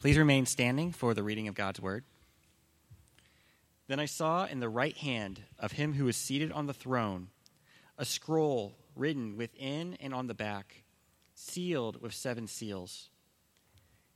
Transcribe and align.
Please 0.00 0.16
remain 0.16 0.46
standing 0.46 0.92
for 0.92 1.12
the 1.12 1.22
reading 1.22 1.46
of 1.46 1.54
God's 1.54 1.78
word. 1.78 2.04
Then 3.86 4.00
I 4.00 4.06
saw 4.06 4.46
in 4.46 4.58
the 4.58 4.68
right 4.70 4.96
hand 4.96 5.42
of 5.58 5.72
him 5.72 5.92
who 5.92 6.06
was 6.06 6.16
seated 6.16 6.50
on 6.52 6.66
the 6.66 6.72
throne 6.72 7.28
a 7.98 8.06
scroll 8.06 8.78
written 8.96 9.36
within 9.36 9.98
and 10.00 10.14
on 10.14 10.26
the 10.26 10.32
back, 10.32 10.84
sealed 11.34 12.00
with 12.00 12.14
seven 12.14 12.46
seals. 12.46 13.10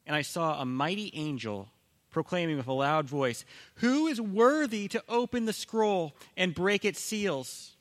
And 0.07 0.17
I 0.17 0.23
saw 0.23 0.59
a 0.59 0.65
mighty 0.65 1.11
angel 1.12 1.69
proclaiming 2.11 2.57
with 2.57 2.66
a 2.66 2.73
loud 2.73 3.07
voice, 3.07 3.45
Who 3.77 4.07
is 4.07 4.19
worthy 4.19 4.89
to 4.89 5.05
open 5.07 5.45
the 5.45 5.53
scroll 5.53 6.16
and 6.35 6.55
break 6.55 6.87
its 6.87 7.01
seals? 7.01 7.77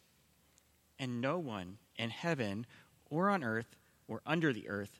And 0.99 1.21
no 1.21 1.39
one 1.39 1.77
in 1.95 2.09
heaven 2.09 2.65
or 3.09 3.29
on 3.29 3.45
earth 3.45 3.77
or 4.09 4.21
under 4.25 4.51
the 4.51 4.67
earth 4.67 4.99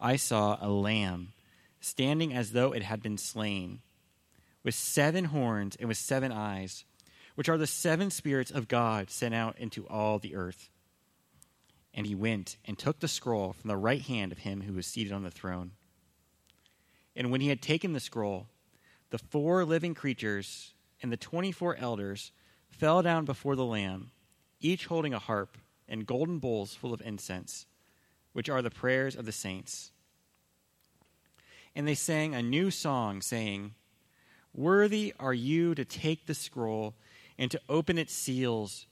I 0.00 0.16
saw 0.16 0.58
a 0.60 0.68
lamb 0.68 1.32
standing 1.80 2.32
as 2.32 2.52
though 2.52 2.72
it 2.72 2.82
had 2.82 3.02
been 3.02 3.18
slain, 3.18 3.80
with 4.62 4.74
seven 4.74 5.26
horns 5.26 5.76
and 5.76 5.88
with 5.88 5.98
seven 5.98 6.32
eyes, 6.32 6.84
which 7.34 7.48
are 7.48 7.58
the 7.58 7.66
seven 7.66 8.10
spirits 8.10 8.50
of 8.50 8.68
God 8.68 9.10
sent 9.10 9.34
out 9.34 9.58
into 9.58 9.86
all 9.88 10.18
the 10.18 10.34
earth. 10.34 10.70
And 11.92 12.06
he 12.06 12.14
went 12.14 12.56
and 12.64 12.78
took 12.78 13.00
the 13.00 13.08
scroll 13.08 13.52
from 13.52 13.68
the 13.68 13.76
right 13.76 14.00
hand 14.00 14.32
of 14.32 14.38
him 14.38 14.62
who 14.62 14.72
was 14.72 14.86
seated 14.86 15.12
on 15.12 15.22
the 15.22 15.30
throne. 15.30 15.72
And 17.14 17.30
when 17.30 17.40
he 17.40 17.48
had 17.48 17.62
taken 17.62 17.92
the 17.92 18.00
scroll, 18.00 18.48
the 19.10 19.18
four 19.18 19.64
living 19.64 19.94
creatures 19.94 20.74
and 21.02 21.12
the 21.12 21.16
twenty 21.16 21.52
four 21.52 21.76
elders 21.76 22.32
fell 22.68 23.02
down 23.02 23.24
before 23.24 23.54
the 23.54 23.64
Lamb, 23.64 24.10
each 24.60 24.86
holding 24.86 25.14
a 25.14 25.18
harp 25.18 25.56
and 25.86 26.06
golden 26.06 26.38
bowls 26.38 26.74
full 26.74 26.92
of 26.92 27.02
incense, 27.02 27.66
which 28.34 28.50
are 28.50 28.60
the 28.60 28.70
prayers 28.70 29.16
of 29.16 29.24
the 29.24 29.32
saints. 29.32 29.90
And 31.74 31.88
they 31.88 31.94
sang 31.94 32.34
a 32.34 32.42
new 32.42 32.70
song, 32.70 33.22
saying, 33.22 33.74
Worthy 34.52 35.14
are 35.18 35.34
you 35.34 35.74
to 35.74 35.84
take 35.84 36.26
the 36.26 36.34
scroll 36.34 36.94
and 37.38 37.50
to 37.50 37.60
open 37.68 37.98
its 37.98 38.12
seals. 38.12 38.86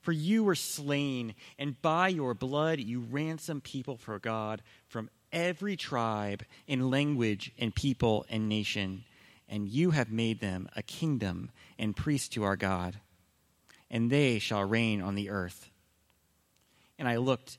For 0.00 0.12
you 0.12 0.42
were 0.42 0.54
slain, 0.54 1.34
and 1.58 1.80
by 1.82 2.08
your 2.08 2.34
blood 2.34 2.80
you 2.80 3.00
ransomed 3.00 3.64
people 3.64 3.96
for 3.96 4.18
God 4.18 4.62
from 4.88 5.10
every 5.32 5.76
tribe 5.76 6.44
and 6.66 6.90
language 6.90 7.52
and 7.58 7.74
people 7.74 8.26
and 8.28 8.48
nation, 8.48 9.04
and 9.48 9.68
you 9.68 9.90
have 9.90 10.10
made 10.10 10.40
them 10.40 10.68
a 10.74 10.82
kingdom 10.82 11.50
and 11.78 11.96
priests 11.96 12.28
to 12.30 12.42
our 12.42 12.56
God, 12.56 12.98
and 13.90 14.10
they 14.10 14.38
shall 14.38 14.64
reign 14.64 15.00
on 15.00 15.14
the 15.14 15.30
earth. 15.30 15.70
And 16.98 17.06
I 17.06 17.16
looked, 17.16 17.58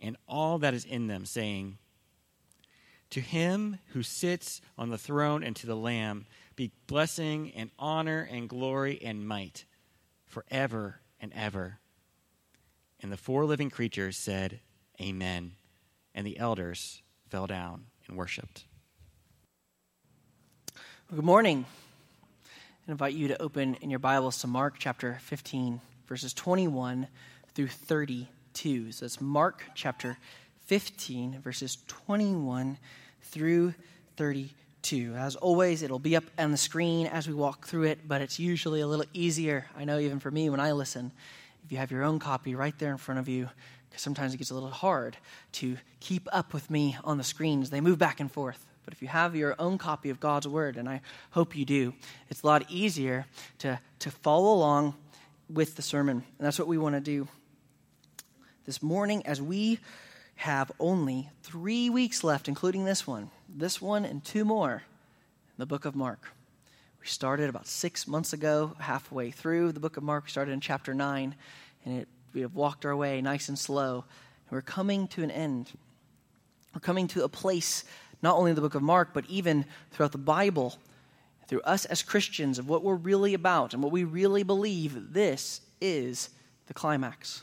and 0.00 0.16
all 0.28 0.58
that 0.58 0.74
is 0.74 0.84
in 0.84 1.06
them, 1.06 1.24
saying, 1.24 1.78
To 3.10 3.20
him 3.20 3.78
who 3.88 4.02
sits 4.02 4.60
on 4.78 4.90
the 4.90 4.98
throne 4.98 5.42
and 5.42 5.54
to 5.56 5.66
the 5.66 5.76
Lamb 5.76 6.26
be 6.56 6.72
blessing 6.86 7.52
and 7.54 7.70
honor 7.78 8.28
and 8.30 8.48
glory 8.48 9.00
and 9.02 9.26
might 9.26 9.64
forever 10.26 11.00
and 11.20 11.32
ever. 11.34 11.78
And 13.00 13.10
the 13.10 13.16
four 13.16 13.44
living 13.44 13.70
creatures 13.70 14.16
said, 14.16 14.60
Amen. 15.00 15.52
And 16.14 16.26
the 16.26 16.38
elders 16.38 17.02
fell 17.28 17.46
down 17.46 17.86
and 18.08 18.16
worshiped. 18.16 18.64
Good 21.14 21.24
morning. 21.24 21.64
I 22.86 22.92
invite 22.92 23.14
you 23.14 23.28
to 23.28 23.40
open 23.40 23.76
in 23.80 23.90
your 23.90 23.98
Bibles 23.98 24.38
to 24.38 24.46
Mark 24.46 24.74
chapter 24.78 25.18
15, 25.22 25.80
verses 26.06 26.34
21 26.34 27.08
through 27.54 27.68
32. 28.54 28.92
So 28.92 29.04
that's 29.04 29.20
Mark 29.20 29.62
chapter 29.74 30.18
15, 30.66 31.40
verses 31.40 31.78
21 31.86 32.78
through 33.22 33.74
32. 34.16 35.14
As 35.14 35.36
always, 35.36 35.82
it'll 35.82 35.98
be 35.98 36.16
up 36.16 36.24
on 36.38 36.50
the 36.50 36.56
screen 36.56 37.06
as 37.06 37.28
we 37.28 37.34
walk 37.34 37.66
through 37.66 37.84
it, 37.84 38.00
but 38.06 38.20
it's 38.20 38.38
usually 38.38 38.80
a 38.80 38.86
little 38.86 39.06
easier, 39.12 39.66
I 39.76 39.84
know 39.84 39.98
even 39.98 40.20
for 40.20 40.30
me 40.30 40.50
when 40.50 40.60
I 40.60 40.72
listen, 40.72 41.12
if 41.64 41.72
you 41.72 41.78
have 41.78 41.90
your 41.90 42.02
own 42.02 42.18
copy 42.18 42.54
right 42.54 42.76
there 42.78 42.90
in 42.90 42.98
front 42.98 43.20
of 43.20 43.28
you, 43.28 43.48
because 43.88 44.02
sometimes 44.02 44.34
it 44.34 44.38
gets 44.38 44.50
a 44.50 44.54
little 44.54 44.70
hard 44.70 45.16
to 45.52 45.76
keep 46.00 46.28
up 46.32 46.52
with 46.52 46.70
me 46.70 46.96
on 47.04 47.18
the 47.18 47.24
screen 47.24 47.62
as 47.62 47.70
they 47.70 47.80
move 47.80 47.98
back 47.98 48.20
and 48.20 48.30
forth. 48.30 48.66
But 48.84 48.94
if 48.94 49.02
you 49.02 49.08
have 49.08 49.36
your 49.36 49.54
own 49.58 49.78
copy 49.78 50.10
of 50.10 50.18
God's 50.18 50.48
Word, 50.48 50.76
and 50.76 50.88
I 50.88 51.02
hope 51.30 51.56
you 51.56 51.64
do, 51.64 51.94
it's 52.28 52.42
a 52.42 52.46
lot 52.46 52.68
easier 52.68 53.26
to, 53.58 53.78
to 54.00 54.10
follow 54.10 54.52
along 54.54 54.94
with 55.48 55.76
the 55.76 55.82
sermon. 55.82 56.24
And 56.38 56.46
that's 56.46 56.58
what 56.58 56.68
we 56.68 56.78
want 56.78 56.94
to 56.94 57.00
do 57.00 57.28
this 58.70 58.84
morning 58.84 59.26
as 59.26 59.42
we 59.42 59.80
have 60.36 60.70
only 60.78 61.28
three 61.42 61.90
weeks 61.90 62.22
left, 62.22 62.46
including 62.46 62.84
this 62.84 63.04
one, 63.04 63.28
this 63.48 63.82
one, 63.82 64.04
and 64.04 64.24
two 64.24 64.44
more 64.44 64.74
in 64.74 65.56
the 65.56 65.66
book 65.66 65.86
of 65.86 65.96
Mark. 65.96 66.28
We 67.00 67.08
started 67.08 67.50
about 67.50 67.66
six 67.66 68.06
months 68.06 68.32
ago, 68.32 68.76
halfway 68.78 69.32
through 69.32 69.72
the 69.72 69.80
book 69.80 69.96
of 69.96 70.04
Mark. 70.04 70.26
We 70.26 70.30
started 70.30 70.52
in 70.52 70.60
chapter 70.60 70.94
9, 70.94 71.34
and 71.84 71.98
it, 71.98 72.06
we 72.32 72.42
have 72.42 72.54
walked 72.54 72.86
our 72.86 72.94
way 72.94 73.20
nice 73.20 73.48
and 73.48 73.58
slow. 73.58 74.04
And 74.48 74.52
we're 74.52 74.62
coming 74.62 75.08
to 75.08 75.24
an 75.24 75.32
end. 75.32 75.72
We're 76.72 76.80
coming 76.80 77.08
to 77.08 77.24
a 77.24 77.28
place, 77.28 77.82
not 78.22 78.36
only 78.36 78.52
in 78.52 78.54
the 78.54 78.62
book 78.62 78.76
of 78.76 78.82
Mark, 78.82 79.08
but 79.12 79.24
even 79.28 79.64
throughout 79.90 80.12
the 80.12 80.18
Bible, 80.18 80.78
through 81.48 81.62
us 81.62 81.86
as 81.86 82.04
Christians, 82.04 82.60
of 82.60 82.68
what 82.68 82.84
we're 82.84 82.94
really 82.94 83.34
about 83.34 83.74
and 83.74 83.82
what 83.82 83.90
we 83.90 84.04
really 84.04 84.44
believe. 84.44 85.12
This 85.12 85.60
is 85.80 86.30
the 86.68 86.74
climax 86.74 87.42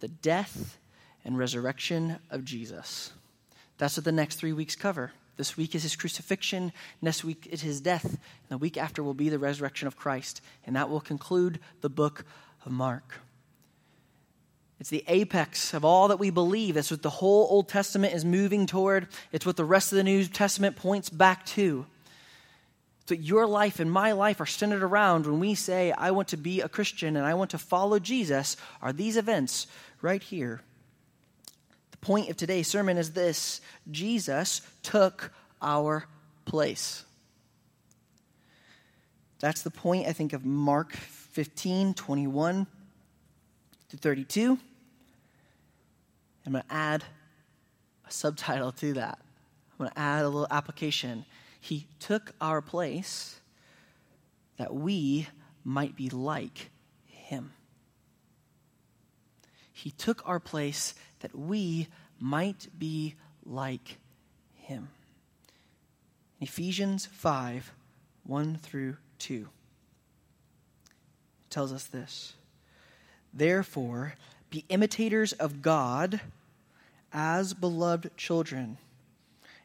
the 0.00 0.08
death 0.08 0.78
and 1.24 1.38
resurrection 1.38 2.18
of 2.30 2.44
Jesus. 2.44 3.12
That's 3.78 3.96
what 3.96 4.04
the 4.04 4.12
next 4.12 4.36
three 4.36 4.52
weeks 4.52 4.76
cover. 4.76 5.12
This 5.36 5.56
week 5.56 5.74
is 5.74 5.82
his 5.82 5.96
crucifixion. 5.96 6.72
Next 7.02 7.22
week 7.22 7.46
is 7.50 7.60
his 7.60 7.80
death. 7.80 8.04
And 8.04 8.20
the 8.48 8.58
week 8.58 8.78
after 8.78 9.02
will 9.02 9.14
be 9.14 9.28
the 9.28 9.38
resurrection 9.38 9.86
of 9.86 9.96
Christ. 9.96 10.40
And 10.66 10.76
that 10.76 10.88
will 10.88 11.00
conclude 11.00 11.60
the 11.82 11.90
book 11.90 12.24
of 12.64 12.72
Mark. 12.72 13.20
It's 14.78 14.90
the 14.90 15.04
apex 15.08 15.74
of 15.74 15.84
all 15.84 16.08
that 16.08 16.18
we 16.18 16.30
believe. 16.30 16.74
That's 16.74 16.90
what 16.90 17.02
the 17.02 17.10
whole 17.10 17.46
Old 17.50 17.68
Testament 17.68 18.14
is 18.14 18.24
moving 18.24 18.66
toward. 18.66 19.08
It's 19.32 19.46
what 19.46 19.56
the 19.56 19.64
rest 19.64 19.92
of 19.92 19.96
the 19.96 20.04
New 20.04 20.24
Testament 20.24 20.76
points 20.76 21.08
back 21.10 21.44
to. 21.46 21.86
So 23.06 23.14
your 23.14 23.46
life 23.46 23.78
and 23.78 23.90
my 23.90 24.12
life 24.12 24.40
are 24.40 24.46
centered 24.46 24.82
around 24.82 25.26
when 25.26 25.38
we 25.38 25.54
say, 25.54 25.92
I 25.92 26.10
want 26.10 26.28
to 26.28 26.36
be 26.36 26.60
a 26.60 26.68
Christian 26.68 27.16
and 27.16 27.24
I 27.24 27.34
want 27.34 27.52
to 27.52 27.58
follow 27.58 27.98
Jesus, 27.98 28.56
are 28.82 28.92
these 28.92 29.16
events 29.16 29.68
right 30.02 30.22
here. 30.22 30.60
The 31.90 31.96
point 31.98 32.30
of 32.30 32.36
today's 32.36 32.68
sermon 32.68 32.98
is 32.98 33.12
this 33.12 33.60
Jesus 33.90 34.60
took 34.82 35.32
our 35.60 36.06
place. 36.44 37.04
That's 39.38 39.62
the 39.62 39.70
point, 39.70 40.06
I 40.06 40.12
think, 40.12 40.32
of 40.32 40.44
Mark 40.44 40.94
15, 40.94 41.94
21 41.94 42.66
to 43.90 43.96
32. 43.96 44.58
I'm 46.46 46.52
going 46.52 46.64
to 46.64 46.72
add 46.72 47.04
a 48.06 48.10
subtitle 48.10 48.72
to 48.72 48.94
that. 48.94 49.18
I'm 49.72 49.78
going 49.78 49.90
to 49.90 49.98
add 49.98 50.24
a 50.24 50.28
little 50.28 50.46
application. 50.50 51.24
He 51.60 51.86
took 51.98 52.32
our 52.40 52.62
place 52.62 53.40
that 54.56 54.74
we 54.74 55.28
might 55.64 55.96
be 55.96 56.08
like 56.08 56.70
him. 57.06 57.52
He 59.76 59.90
took 59.90 60.26
our 60.26 60.40
place 60.40 60.94
that 61.20 61.36
we 61.36 61.88
might 62.18 62.68
be 62.78 63.14
like 63.44 63.98
him. 64.54 64.88
Ephesians 66.40 67.04
5 67.04 67.72
1 68.24 68.56
through 68.56 68.96
2. 69.18 69.34
It 70.86 71.50
tells 71.50 71.74
us 71.74 71.84
this 71.84 72.36
Therefore, 73.34 74.14
be 74.48 74.64
imitators 74.70 75.34
of 75.34 75.60
God 75.60 76.22
as 77.12 77.52
beloved 77.52 78.16
children, 78.16 78.78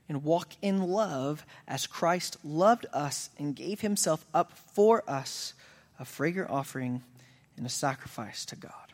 and 0.10 0.26
walk 0.26 0.56
in 0.62 0.90
love 0.90 1.46
as 1.70 1.88
Christ 1.88 2.36
loved 2.44 2.86
us 2.92 3.30
and 3.40 3.56
gave 3.56 3.80
himself 3.80 4.26
up 4.34 4.58
for 4.74 5.10
us, 5.10 5.54
a 5.98 6.04
fragrant 6.04 6.50
offering 6.50 7.02
and 7.56 7.66
a 7.66 7.70
sacrifice 7.70 8.44
to 8.48 8.58
God. 8.58 8.91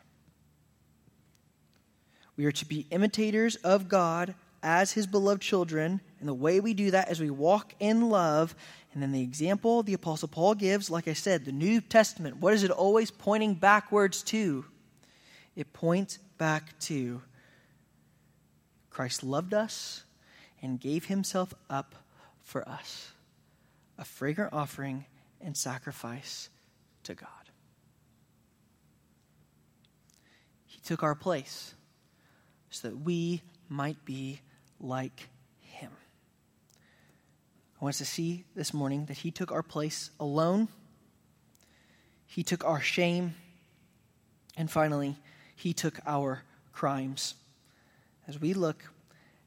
We 2.38 2.46
are 2.46 2.52
to 2.52 2.64
be 2.64 2.86
imitators 2.92 3.56
of 3.56 3.88
God 3.88 4.36
as 4.62 4.92
his 4.92 5.08
beloved 5.08 5.42
children, 5.42 6.00
and 6.20 6.28
the 6.28 6.34
way 6.34 6.60
we 6.60 6.72
do 6.72 6.92
that 6.92 7.10
is 7.10 7.18
we 7.18 7.30
walk 7.30 7.74
in 7.80 8.10
love. 8.10 8.54
And 8.94 9.02
then 9.02 9.10
the 9.10 9.22
example 9.22 9.82
the 9.82 9.94
Apostle 9.94 10.28
Paul 10.28 10.54
gives, 10.54 10.88
like 10.88 11.08
I 11.08 11.14
said, 11.14 11.44
the 11.44 11.52
New 11.52 11.80
Testament, 11.80 12.36
what 12.36 12.54
is 12.54 12.62
it 12.62 12.70
always 12.70 13.10
pointing 13.10 13.54
backwards 13.54 14.22
to? 14.22 14.64
It 15.56 15.72
points 15.72 16.18
back 16.38 16.78
to 16.82 17.20
Christ 18.88 19.24
loved 19.24 19.52
us 19.52 20.04
and 20.62 20.78
gave 20.78 21.06
himself 21.06 21.52
up 21.68 21.96
for 22.40 22.66
us, 22.68 23.10
a 23.98 24.04
fragrant 24.04 24.52
offering 24.52 25.06
and 25.40 25.56
sacrifice 25.56 26.50
to 27.02 27.14
God. 27.14 27.28
He 30.66 30.78
took 30.78 31.02
our 31.02 31.16
place 31.16 31.74
so 32.70 32.88
that 32.88 32.96
we 32.96 33.42
might 33.68 34.04
be 34.04 34.40
like 34.80 35.28
him. 35.60 35.90
I 37.80 37.84
want 37.84 37.94
us 37.94 37.98
to 37.98 38.04
see 38.04 38.44
this 38.54 38.74
morning 38.74 39.06
that 39.06 39.18
he 39.18 39.30
took 39.30 39.52
our 39.52 39.62
place 39.62 40.10
alone, 40.18 40.68
he 42.26 42.42
took 42.42 42.64
our 42.64 42.80
shame, 42.80 43.34
and 44.56 44.70
finally, 44.70 45.16
he 45.54 45.72
took 45.72 46.00
our 46.06 46.42
crimes. 46.72 47.34
As 48.26 48.40
we 48.40 48.54
look 48.54 48.84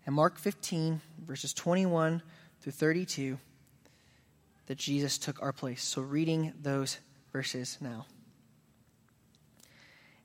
at 0.07 0.13
Mark 0.13 0.39
15, 0.39 1.01
verses 1.25 1.53
21 1.53 2.21
through 2.62 2.71
32, 2.71 3.38
that 4.68 4.77
Jesus 4.77 5.18
took 5.18 5.41
our 5.41 5.51
place. 5.51 5.83
So, 5.83 6.01
reading 6.01 6.53
those 6.62 6.97
verses 7.33 7.77
now. 7.81 8.06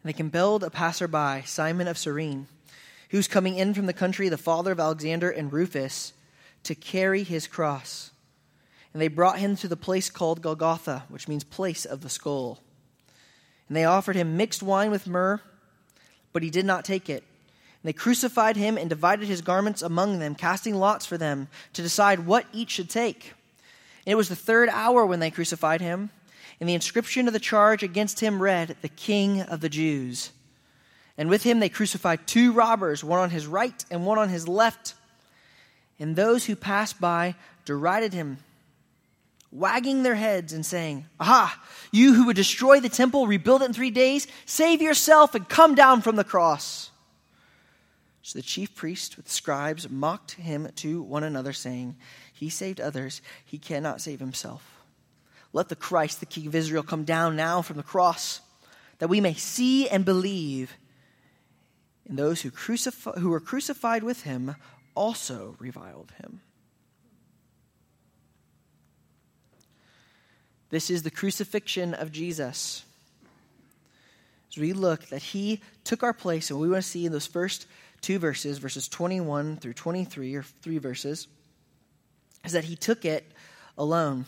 And 0.02 0.08
they 0.08 0.12
compelled 0.12 0.62
a 0.62 0.70
passerby, 0.70 1.43
Simon 1.46 1.88
of 1.88 1.98
Cyrene 1.98 2.46
who's 3.11 3.29
coming 3.29 3.56
in 3.56 3.75
from 3.75 3.87
the 3.87 3.93
country, 3.93 4.29
the 4.29 4.37
father 4.37 4.73
of 4.73 4.81
Alexander 4.81 5.31
and 5.31 5.53
Rufus, 5.53 6.12
to 6.64 6.75
carry 6.75 7.23
his 7.23 7.47
cross. 7.47 8.11
And 8.93 9.00
they 9.00 9.08
brought 9.08 9.38
him 9.38 9.56
to 9.56 9.69
the 9.69 9.76
place 9.76 10.11
called 10.11 10.43
Golgotha, 10.43 11.05
which 11.08 11.29
means 11.29 11.44
place 11.44 11.85
of 11.85 12.00
the 12.00 12.08
skull. 12.08 12.61
And 13.69 13.76
they 13.76 13.85
offered 13.85 14.17
him 14.17 14.37
mixed 14.37 14.62
wine 14.62 14.91
with 14.91 15.06
myrrh, 15.06 15.41
but 16.32 16.43
he 16.43 16.50
did 16.50 16.64
not 16.64 16.85
take 16.85 17.08
it. 17.08 17.23
And 17.23 17.88
they 17.88 17.93
crucified 17.93 18.56
him 18.56 18.79
and 18.79 18.88
divided 18.88 19.29
his 19.29 19.43
garments 19.43 19.82
among 19.82 20.19
them, 20.19 20.35
casting 20.35 20.75
lots 20.75 21.06
for 21.06 21.19
them 21.19 21.49
to 21.75 21.82
decide 21.82 22.26
what 22.26 22.47
each 22.53 22.70
should 22.70 22.91
take. 22.91 23.35
And 24.05 24.12
it 24.12 24.17
was 24.17 24.29
the 24.29 24.37
third 24.37 24.69
hour 24.69 25.05
when 25.05 25.20
they 25.20 25.31
crucified 25.31 25.81
him, 25.81 26.11
and 26.58 26.69
the 26.69 26.75
inscription 26.75 27.26
of 27.26 27.32
the 27.32 27.41
charge 27.41 27.82
against 27.82 28.20
him 28.20 28.43
read, 28.43 28.76
The 28.81 28.88
King 28.88 29.43
of 29.43 29.61
the 29.61 29.69
Jews. 29.69 30.31
And 31.18 31.30
with 31.30 31.42
him 31.42 31.60
they 31.60 31.68
crucified 31.68 32.26
two 32.26 32.52
robbers, 32.52 33.02
one 33.02 33.20
on 33.20 33.30
his 33.30 33.46
right 33.46 33.84
and 33.90 34.04
one 34.04 34.18
on 34.18 34.28
his 34.28 34.46
left. 34.46 34.94
And 35.98 36.14
those 36.14 36.44
who 36.44 36.56
passed 36.56 37.00
by 37.00 37.34
derided 37.64 38.12
him, 38.12 38.38
wagging 39.50 40.02
their 40.02 40.14
heads 40.14 40.52
and 40.52 40.64
saying, 40.64 41.06
Aha, 41.18 41.60
you 41.90 42.14
who 42.14 42.26
would 42.26 42.36
destroy 42.36 42.80
the 42.80 42.88
temple, 42.88 43.26
rebuild 43.26 43.62
it 43.62 43.66
in 43.66 43.72
three 43.72 43.90
days, 43.90 44.26
save 44.44 44.82
yourself 44.82 45.34
and 45.34 45.48
come 45.48 45.74
down 45.74 46.02
from 46.02 46.16
the 46.16 46.24
cross. 46.24 46.90
So 48.22 48.38
the 48.38 48.42
chief 48.42 48.74
priests 48.74 49.16
with 49.16 49.30
scribes 49.30 49.88
mocked 49.88 50.32
him 50.32 50.69
to 50.76 51.00
one 51.00 51.22
another, 51.22 51.52
saying, 51.52 51.96
He 52.32 52.50
saved 52.50 52.80
others, 52.80 53.22
he 53.44 53.56
cannot 53.56 54.00
save 54.00 54.19
himself. 54.19 54.82
Let 55.52 55.69
the 55.69 55.76
Christ, 55.76 56.20
the 56.20 56.26
King 56.26 56.48
of 56.48 56.54
Israel, 56.54 56.82
come 56.82 57.04
down 57.04 57.36
now 57.36 57.62
from 57.62 57.76
the 57.76 57.82
cross, 57.82 58.40
that 58.98 59.08
we 59.08 59.20
may 59.20 59.34
see 59.34 59.88
and 59.88 60.04
believe. 60.04 60.74
And 62.08 62.19
those 62.19 62.43
who, 62.43 62.50
crucif- 62.50 63.19
who 63.19 63.31
were 63.31 63.41
crucified 63.41 64.03
with 64.03 64.23
him 64.23 64.56
also 64.94 65.56
reviled 65.58 66.12
him. 66.23 66.41
This 70.70 70.91
is 70.91 71.03
the 71.03 71.11
crucifixion 71.11 71.94
of 71.94 72.12
Jesus. 72.12 72.85
As 74.50 74.58
we 74.58 74.73
look 74.73 75.06
that 75.08 75.23
he 75.23 75.61
took 75.85 76.03
our 76.03 76.12
place, 76.12 76.50
and 76.50 76.58
we 76.58 76.69
want 76.69 76.82
to 76.82 76.88
see 76.88 77.06
in 77.06 77.12
those 77.12 77.26
first 77.26 77.67
two 78.00 78.19
verses, 78.19 78.58
verses 78.58 78.88
21 78.88 79.56
through 79.56 79.75
23, 79.75 80.35
or 80.35 80.43
three 80.43 80.79
verses, 80.79 81.29
is 82.44 82.53
that 82.53 82.64
he 82.64 82.76
took 82.76 83.05
it 83.05 83.25
alone. 83.76 84.25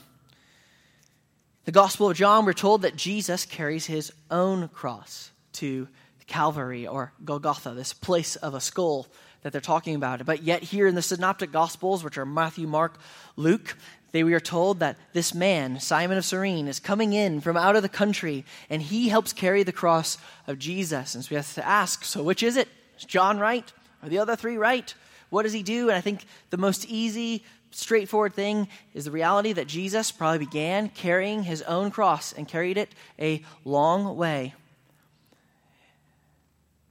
The 1.65 1.73
Gospel 1.73 2.11
of 2.11 2.17
John, 2.17 2.45
we're 2.45 2.53
told 2.55 2.83
that 2.83 2.97
Jesus 2.97 3.45
carries 3.45 3.87
his 3.87 4.13
own 4.31 4.69
cross 4.69 5.31
to 5.55 5.89
Calvary 6.29 6.87
or 6.87 7.13
Golgotha, 7.25 7.71
this 7.71 7.93
place 7.93 8.37
of 8.37 8.55
a 8.55 8.61
skull 8.61 9.09
that 9.43 9.53
they're 9.53 9.61
talking 9.61 9.95
about. 9.95 10.25
But 10.25 10.43
yet, 10.43 10.63
here 10.63 10.87
in 10.87 10.95
the 10.95 11.03
Synoptic 11.03 11.51
Gospels, 11.51 12.05
which 12.05 12.19
are 12.19 12.27
Matthew, 12.27 12.67
Mark, 12.67 12.99
Luke, 13.37 13.77
they, 14.13 14.25
we 14.25 14.35
are 14.35 14.41
told 14.41 14.81
that 14.81 14.97
this 15.13 15.35
man, 15.35 15.81
Simon 15.81 16.17
of 16.17 16.25
Cyrene, 16.25 16.69
is 16.69 16.81
coming 16.81 17.13
in 17.13 17.41
from 17.41 17.57
out 17.57 17.77
of 17.77 17.83
the 17.83 17.89
country 17.89 18.45
and 18.71 18.81
he 18.81 19.09
helps 19.09 19.33
carry 19.33 19.63
the 19.63 19.73
cross 19.73 20.17
of 20.47 20.59
Jesus. 20.59 21.15
And 21.15 21.25
so 21.25 21.29
we 21.31 21.37
have 21.37 21.55
to 21.55 21.67
ask 21.67 22.05
so, 22.05 22.23
which 22.23 22.43
is 22.43 22.57
it? 22.57 22.69
Is 22.97 23.05
John 23.05 23.39
right? 23.39 23.71
Are 24.03 24.09
the 24.09 24.19
other 24.19 24.37
three 24.37 24.57
right? 24.57 24.95
What 25.31 25.43
does 25.43 25.53
he 25.53 25.63
do? 25.63 25.89
And 25.89 25.97
I 25.97 26.01
think 26.01 26.25
the 26.49 26.57
most 26.57 26.87
easy, 26.87 27.45
straightforward 27.71 28.33
thing 28.33 28.69
is 28.95 29.05
the 29.05 29.11
reality 29.11 29.53
that 29.53 29.67
Jesus 29.67 30.11
probably 30.11 30.39
began 30.39 30.89
carrying 30.89 31.43
his 31.43 31.61
own 31.63 31.91
cross 31.91 32.33
and 32.33 32.49
carried 32.49 32.79
it 32.79 32.95
a 33.19 33.43
long 33.65 34.17
way 34.17 34.55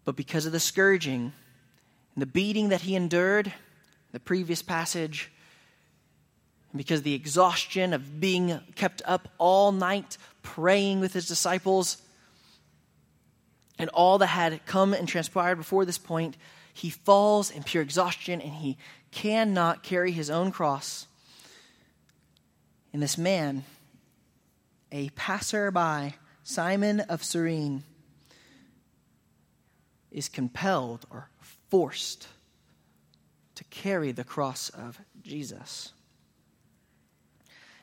but 0.08 0.16
because 0.16 0.46
of 0.46 0.54
the 0.54 0.60
scourging 0.62 1.34
and 2.16 2.22
the 2.22 2.26
beating 2.26 2.70
that 2.70 2.80
he 2.80 2.96
endured, 2.96 3.52
the 4.14 4.22
previous 4.22 4.62
passage, 4.62 5.30
and 6.72 6.78
because 6.78 7.02
the 7.02 7.14
exhaustion 7.14 7.92
of 7.92 8.22
being 8.22 8.58
kept 8.76 9.02
up 9.04 9.28
all 9.38 9.74
night 9.74 10.18
praying 10.44 11.02
with 11.02 11.12
his 11.12 11.28
disciples, 11.28 12.02
and 13.78 13.90
all 13.90 14.18
that 14.20 14.28
had 14.28 14.66
come 14.66 14.94
and 14.94 15.10
transpired 15.10 15.58
before 15.58 15.84
this 15.84 15.98
point, 15.98 16.38
he 16.74 16.90
falls 16.90 17.52
in 17.52 17.64
pure 17.64 17.84
exhaustion 17.84 18.40
and 18.40 18.54
he 18.54 18.78
cannot 19.12 19.84
carry 19.84 20.14
his 20.14 20.30
own 20.30 20.54
cross. 20.54 21.06
And 22.94 23.04
this 23.04 23.18
man, 23.18 23.66
a 24.90 25.10
passerby, 25.10 26.16
Simon 26.46 27.02
of 27.02 27.26
Cyrene, 27.26 27.84
is 30.18 30.28
compelled 30.28 31.06
or 31.12 31.30
forced 31.70 32.28
to 33.54 33.64
carry 33.66 34.12
the 34.12 34.24
cross 34.24 34.70
of 34.70 35.00
Jesus. 35.22 35.94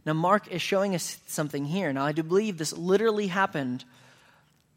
Now, 0.04 0.14
Mark 0.14 0.48
is 0.48 0.60
showing 0.60 0.96
us 0.96 1.18
something 1.26 1.64
here. 1.64 1.92
Now, 1.92 2.04
I 2.04 2.10
do 2.10 2.24
believe 2.24 2.58
this 2.58 2.72
literally 2.72 3.28
happened, 3.28 3.84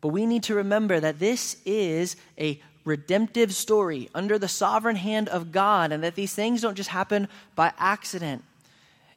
but 0.01 0.09
we 0.09 0.27
need 0.27 0.43
to 0.43 0.53
remember 0.53 0.99
that 0.99 1.17
this 1.17 1.57
is 1.65 2.15
a 2.39 2.61
redemptive 2.85 3.51
story 3.55 4.07
under 4.13 4.37
the 4.37 4.47
sovereign 4.47 4.95
hand 4.95 5.27
of 5.27 5.51
God, 5.51 5.91
and 5.91 6.03
that 6.03 6.13
these 6.13 6.35
things 6.35 6.61
don't 6.61 6.75
just 6.75 6.91
happen 6.91 7.27
by 7.55 7.73
accident. 7.79 8.43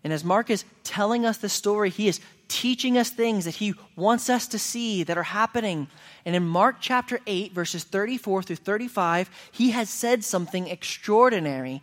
And 0.02 0.14
as 0.14 0.25
Mark 0.25 0.49
is 0.49 0.64
telling 0.82 1.26
us 1.26 1.37
the 1.37 1.50
story, 1.50 1.90
he 1.90 2.09
is 2.09 2.20
teaching 2.50 2.99
us 2.99 3.09
things 3.09 3.47
that 3.47 3.54
he 3.54 3.75
wants 3.97 4.28
us 4.28 4.47
to 4.49 4.59
see 4.59 5.04
that 5.04 5.16
are 5.16 5.23
happening. 5.23 5.88
And 6.26 6.37
in 6.37 6.47
Mark 6.47 6.76
chapter 6.80 7.21
8, 7.26 7.52
verses 7.52 7.85
34 7.85 8.42
through 8.42 8.57
35, 8.57 9.30
he 9.52 9.71
has 9.71 9.88
said 9.88 10.25
something 10.25 10.66
extraordinary. 10.66 11.80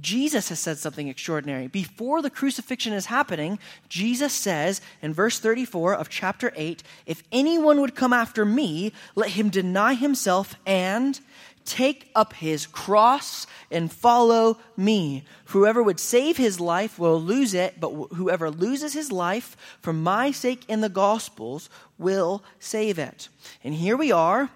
Jesus 0.00 0.50
has 0.50 0.60
said 0.60 0.78
something 0.78 1.08
extraordinary. 1.08 1.66
Before 1.66 2.22
the 2.22 2.30
crucifixion 2.30 2.92
is 2.92 3.06
happening, 3.06 3.58
Jesus 3.88 4.32
says 4.32 4.80
in 5.00 5.14
verse 5.14 5.38
34 5.38 5.94
of 5.94 6.08
chapter 6.08 6.52
8 6.54 6.82
If 7.06 7.22
anyone 7.32 7.80
would 7.80 7.94
come 7.94 8.12
after 8.12 8.44
me, 8.44 8.92
let 9.14 9.30
him 9.30 9.48
deny 9.48 9.94
himself 9.94 10.54
and 10.66 11.18
Take 11.70 12.10
up 12.16 12.32
his 12.32 12.66
cross 12.66 13.46
and 13.70 13.92
follow 13.92 14.58
me. 14.76 15.22
Whoever 15.46 15.80
would 15.80 16.00
save 16.00 16.36
his 16.36 16.58
life 16.58 16.98
will 16.98 17.20
lose 17.20 17.54
it, 17.54 17.78
but 17.78 17.90
whoever 18.16 18.50
loses 18.50 18.92
his 18.92 19.12
life 19.12 19.56
for 19.80 19.92
my 19.92 20.32
sake 20.32 20.64
in 20.66 20.80
the 20.80 20.88
Gospels 20.88 21.70
will 21.96 22.42
save 22.58 22.98
it. 22.98 23.28
And 23.62 23.72
here 23.72 23.96
we 23.96 24.10
are. 24.10 24.50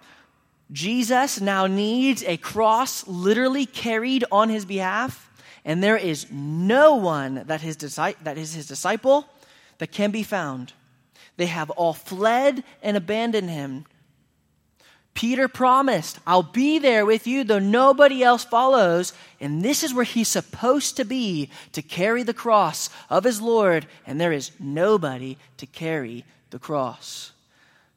Jesus 0.72 1.40
now 1.40 1.68
needs 1.68 2.24
a 2.24 2.36
cross 2.36 3.06
literally 3.06 3.64
carried 3.64 4.24
on 4.32 4.48
his 4.48 4.64
behalf, 4.64 5.30
and 5.64 5.84
there 5.84 5.96
is 5.96 6.26
no 6.32 6.96
one 6.96 7.44
that, 7.46 7.60
his, 7.60 7.76
that 7.76 8.36
is 8.36 8.54
his 8.54 8.66
disciple, 8.66 9.28
that 9.78 9.92
can 9.92 10.10
be 10.10 10.24
found. 10.24 10.72
They 11.36 11.46
have 11.46 11.70
all 11.70 11.94
fled 11.94 12.64
and 12.82 12.96
abandoned 12.96 13.50
him. 13.50 13.84
Peter 15.14 15.46
promised, 15.46 16.18
I'll 16.26 16.42
be 16.42 16.80
there 16.80 17.06
with 17.06 17.26
you, 17.26 17.44
though 17.44 17.60
nobody 17.60 18.24
else 18.24 18.44
follows. 18.44 19.12
And 19.40 19.64
this 19.64 19.84
is 19.84 19.94
where 19.94 20.04
he's 20.04 20.28
supposed 20.28 20.96
to 20.96 21.04
be 21.04 21.50
to 21.72 21.82
carry 21.82 22.24
the 22.24 22.34
cross 22.34 22.90
of 23.08 23.22
his 23.22 23.40
Lord, 23.40 23.86
and 24.06 24.20
there 24.20 24.32
is 24.32 24.50
nobody 24.58 25.38
to 25.58 25.66
carry 25.66 26.24
the 26.50 26.58
cross. 26.58 27.32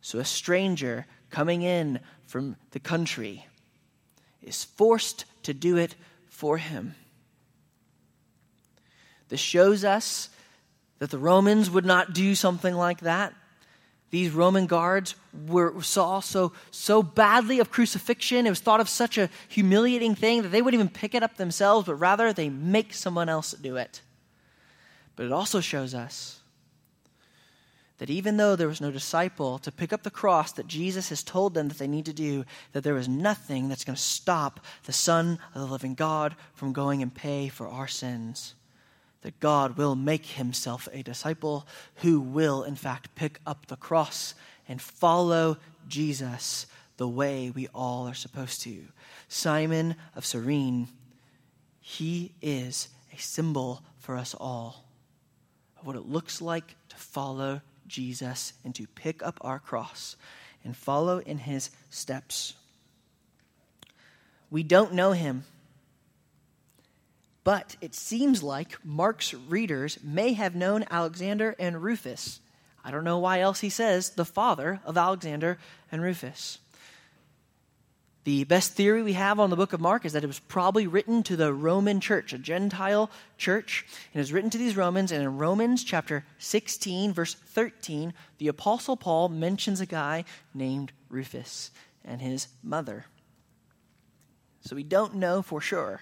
So 0.02 0.20
a 0.20 0.26
stranger 0.26 1.08
coming 1.32 1.64
in 1.64 2.00
from 2.28 2.56
the 2.72 2.80
country 2.80 3.48
is 4.44 4.64
forced 4.64 5.26
to 5.44 5.54
do 5.54 5.76
it 5.76 5.96
for 6.30 6.58
him. 6.58 6.94
This 9.30 9.40
shows 9.40 9.84
us 9.84 10.30
that 11.00 11.10
the 11.10 11.18
Romans 11.18 11.70
would 11.70 11.86
not 11.86 12.14
do 12.14 12.36
something 12.36 12.76
like 12.76 13.02
that. 13.02 13.34
These 14.10 14.32
Roman 14.32 14.68
guards 14.68 15.16
were, 15.48 15.82
saw 15.82 16.22
so, 16.22 16.54
so 16.72 17.04
badly 17.04 17.60
of 17.60 17.72
crucifixion. 17.72 18.46
It 18.46 18.50
was 18.50 18.62
thought 18.62 18.80
of 18.80 18.88
such 18.88 19.18
a 19.18 19.30
humiliating 19.50 20.16
thing 20.16 20.44
that 20.44 20.50
they 20.50 20.62
wouldn't 20.62 20.80
even 20.80 20.94
pick 20.94 21.14
it 21.14 21.24
up 21.24 21.36
themselves, 21.36 21.88
but 21.88 21.96
rather 21.96 22.32
they 22.32 22.50
make 22.50 22.94
someone 22.94 23.28
else 23.28 23.52
do 23.52 23.76
it. 23.76 24.02
But 25.16 25.26
it 25.26 25.32
also 25.32 25.60
shows 25.60 25.94
us 25.94 26.40
that 27.98 28.10
even 28.10 28.38
though 28.38 28.56
there 28.56 28.68
was 28.68 28.80
no 28.80 28.92
disciple 28.92 29.58
to 29.60 29.72
pick 29.72 29.92
up 29.92 30.04
the 30.04 30.12
cross 30.12 30.52
that 30.54 30.68
Jesus 30.68 31.10
has 31.10 31.24
told 31.24 31.54
them 31.54 31.68
that 31.68 31.80
they 31.80 31.88
need 31.88 32.06
to 32.06 32.14
do, 32.14 32.46
that 32.72 32.84
there 32.84 32.98
is 32.98 33.10
nothing 33.10 33.68
that's 33.68 33.84
going 33.84 33.96
to 33.96 34.02
stop 34.02 34.60
the 34.86 34.94
Son 34.94 35.40
of 35.54 35.62
the 35.62 35.68
living 35.68 35.96
God 35.96 36.36
from 36.54 36.74
going 36.74 37.02
and 37.02 37.14
pay 37.14 37.50
for 37.50 37.68
our 37.68 37.88
sins 37.88 38.54
that 39.28 39.42
God 39.42 39.76
will 39.76 39.94
make 39.94 40.26
himself 40.26 40.88
a 40.94 41.04
disciple 41.04 41.68
who 41.96 42.22
will, 42.22 42.64
in 42.64 42.78
fact, 42.78 43.14
pick 43.14 43.42
up 43.46 43.66
the 43.66 43.76
cross 43.76 44.34
and 44.70 44.82
follow 44.82 45.58
Jesus 45.90 46.66
the 46.96 47.10
way 47.10 47.52
we 47.54 47.68
all 47.76 48.08
are 48.08 48.14
supposed 48.14 48.62
to. 48.62 48.86
Simon 49.28 49.98
of 50.16 50.26
Cyrene, 50.26 50.88
he 51.82 52.32
is 52.42 52.88
a 53.14 53.18
symbol 53.18 53.84
for 53.98 54.16
us 54.16 54.34
all 54.34 54.86
of 55.78 55.86
what 55.86 55.98
it 55.98 56.08
looks 56.08 56.42
like 56.42 56.76
to 56.88 56.96
follow 56.96 57.60
Jesus 57.86 58.54
and 58.64 58.74
to 58.76 58.88
pick 58.88 59.22
up 59.22 59.38
our 59.42 59.60
cross 59.60 60.16
and 60.64 60.74
follow 60.74 61.18
in 61.18 61.40
his 61.40 61.70
steps. 61.90 62.54
We 64.50 64.64
don't 64.64 64.94
know 64.94 65.12
him. 65.12 65.44
But 67.48 67.78
it 67.80 67.96
seems 67.96 68.44
like 68.44 68.78
Mark's 68.84 69.34
readers 69.34 70.00
may 70.04 70.34
have 70.34 70.54
known 70.54 70.84
Alexander 70.92 71.56
and 71.58 71.82
Rufus. 71.82 72.42
I 72.84 72.92
don't 72.92 73.06
know 73.06 73.20
why 73.20 73.40
else 73.40 73.62
he 73.62 73.70
says 73.70 74.10
the 74.10 74.26
father 74.26 74.82
of 74.84 74.98
Alexander 74.98 75.58
and 75.90 76.02
Rufus. 76.02 76.58
The 78.26 78.44
best 78.44 78.74
theory 78.74 79.02
we 79.02 79.14
have 79.14 79.40
on 79.40 79.50
the 79.50 79.56
book 79.56 79.72
of 79.72 79.80
Mark 79.80 80.04
is 80.04 80.12
that 80.12 80.26
it 80.26 80.28
was 80.28 80.42
probably 80.42 80.88
written 80.88 81.24
to 81.24 81.38
the 81.38 81.54
Roman 81.54 82.02
church, 82.02 82.34
a 82.34 82.38
Gentile 82.38 83.10
church. 83.38 83.86
And 84.12 84.20
it 84.20 84.24
was 84.24 84.34
written 84.34 84.50
to 84.50 84.58
these 84.58 84.76
Romans. 84.76 85.14
And 85.14 85.24
in 85.24 85.38
Romans 85.38 85.86
chapter 85.86 86.26
16, 86.40 87.14
verse 87.14 87.34
13, 87.34 88.14
the 88.40 88.50
Apostle 88.50 88.98
Paul 88.98 89.30
mentions 89.30 89.80
a 89.80 89.86
guy 89.86 90.26
named 90.54 90.92
Rufus 91.08 91.72
and 92.04 92.20
his 92.22 92.50
mother. 92.62 93.06
So 94.60 94.76
we 94.76 94.84
don't 94.84 95.16
know 95.16 95.42
for 95.42 95.62
sure. 95.62 96.02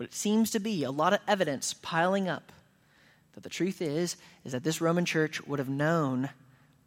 But 0.00 0.06
it 0.06 0.14
seems 0.14 0.50
to 0.52 0.60
be 0.60 0.82
a 0.82 0.90
lot 0.90 1.12
of 1.12 1.20
evidence 1.28 1.74
piling 1.74 2.26
up 2.26 2.52
that 3.34 3.42
the 3.42 3.50
truth 3.50 3.82
is 3.82 4.16
is 4.46 4.52
that 4.52 4.64
this 4.64 4.80
Roman 4.80 5.04
church 5.04 5.46
would 5.46 5.58
have 5.58 5.68
known 5.68 6.30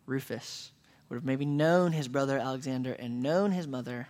Rufus, 0.08 0.72
would 1.08 1.18
have 1.18 1.24
maybe 1.24 1.46
known 1.46 1.92
his 1.92 2.08
brother 2.08 2.40
Alexander 2.40 2.94
and 2.94 3.22
known 3.22 3.52
his 3.52 3.68
mother, 3.68 4.08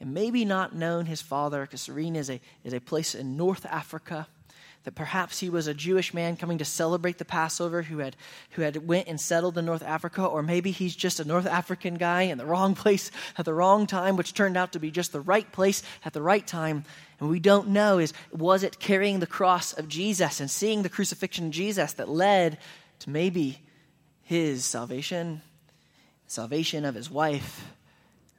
and 0.00 0.12
maybe 0.12 0.44
not 0.44 0.74
known 0.74 1.06
his 1.06 1.22
father, 1.22 1.60
because 1.60 1.82
Cyrene 1.82 2.16
is 2.16 2.28
a, 2.28 2.40
is 2.64 2.72
a 2.72 2.80
place 2.80 3.14
in 3.14 3.36
North 3.36 3.64
Africa 3.66 4.26
that 4.84 4.94
perhaps 4.94 5.40
he 5.40 5.48
was 5.48 5.66
a 5.66 5.74
Jewish 5.74 6.12
man 6.12 6.36
coming 6.36 6.58
to 6.58 6.64
celebrate 6.64 7.18
the 7.18 7.24
Passover 7.24 7.82
who 7.82 7.98
had, 7.98 8.16
who 8.50 8.62
had 8.62 8.88
went 8.88 9.08
and 9.08 9.20
settled 9.20 9.56
in 9.56 9.64
North 9.64 9.82
Africa, 9.82 10.24
or 10.24 10.42
maybe 10.42 10.70
he's 10.70 10.96
just 10.96 11.20
a 11.20 11.24
North 11.24 11.46
African 11.46 11.94
guy 11.94 12.22
in 12.22 12.38
the 12.38 12.46
wrong 12.46 12.74
place 12.82 13.10
at 13.38 13.44
the 13.44 13.54
wrong 13.54 13.86
time, 13.86 14.16
which 14.16 14.34
turned 14.34 14.56
out 14.56 14.72
to 14.72 14.80
be 14.80 14.90
just 14.90 15.12
the 15.12 15.20
right 15.20 15.50
place 15.52 15.82
at 16.04 16.12
the 16.12 16.22
right 16.22 16.46
time. 16.46 16.84
And 17.20 17.28
we 17.28 17.38
don't 17.38 17.68
know 17.68 17.98
is 17.98 18.12
was 18.32 18.62
it 18.62 18.80
carrying 18.80 19.20
the 19.20 19.26
cross 19.26 19.72
of 19.72 19.88
Jesus 19.88 20.40
and 20.40 20.50
seeing 20.50 20.82
the 20.82 20.88
crucifixion 20.88 21.46
of 21.46 21.52
Jesus 21.52 21.92
that 21.94 22.08
led 22.08 22.58
to 23.00 23.10
maybe 23.10 23.60
his 24.22 24.64
salvation, 24.64 25.42
salvation 26.26 26.84
of 26.84 26.94
his 26.94 27.10
wife, 27.10 27.64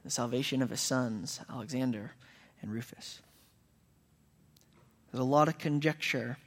the 0.03 0.09
salvation 0.09 0.61
of 0.61 0.69
his 0.69 0.81
sons, 0.81 1.39
Alexander 1.49 2.11
and 2.61 2.71
Rufus. 2.71 3.21
There's 5.13 5.21
a 5.21 5.25
lot 5.25 5.47
of 5.47 5.59
conjecture 5.59 6.37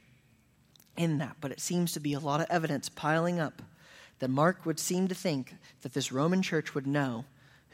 in 0.97 1.19
that, 1.19 1.37
but 1.39 1.53
it 1.53 1.61
seems 1.61 1.93
to 1.93 2.01
be 2.01 2.11
a 2.11 2.19
lot 2.19 2.41
of 2.41 2.47
evidence 2.49 2.89
piling 2.89 3.39
up 3.39 3.61
that 4.19 4.29
Mark 4.29 4.65
would 4.65 4.77
seem 4.77 5.07
to 5.07 5.15
think 5.15 5.55
that 5.83 5.93
this 5.93 6.11
Roman 6.11 6.41
church 6.41 6.75
would 6.75 6.85
know 6.85 7.23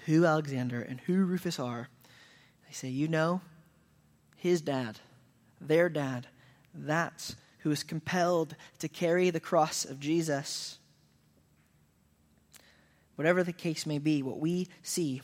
who 0.06 0.24
Alexander 0.24 0.84
and 0.84 1.00
who 1.02 1.26
Rufus 1.26 1.58
are. 1.58 1.90
They 2.68 2.74
say, 2.74 2.90
You 2.90 3.08
know, 3.08 3.42
his 4.38 4.62
dad, 4.62 5.00
their 5.60 5.90
dad, 5.90 6.28
that's 6.76 7.38
who 7.60 7.72
is 7.72 7.82
compelled 7.82 8.56
to 8.78 8.88
carry 8.88 9.32
the 9.32 9.40
cross 9.40 9.86
of 9.86 10.00
Jesus. 10.00 10.78
Whatever 13.16 13.44
the 13.44 13.52
case 13.52 13.88
may 13.88 13.98
be, 13.98 14.22
what 14.22 14.40
we 14.40 14.68
see 14.84 15.24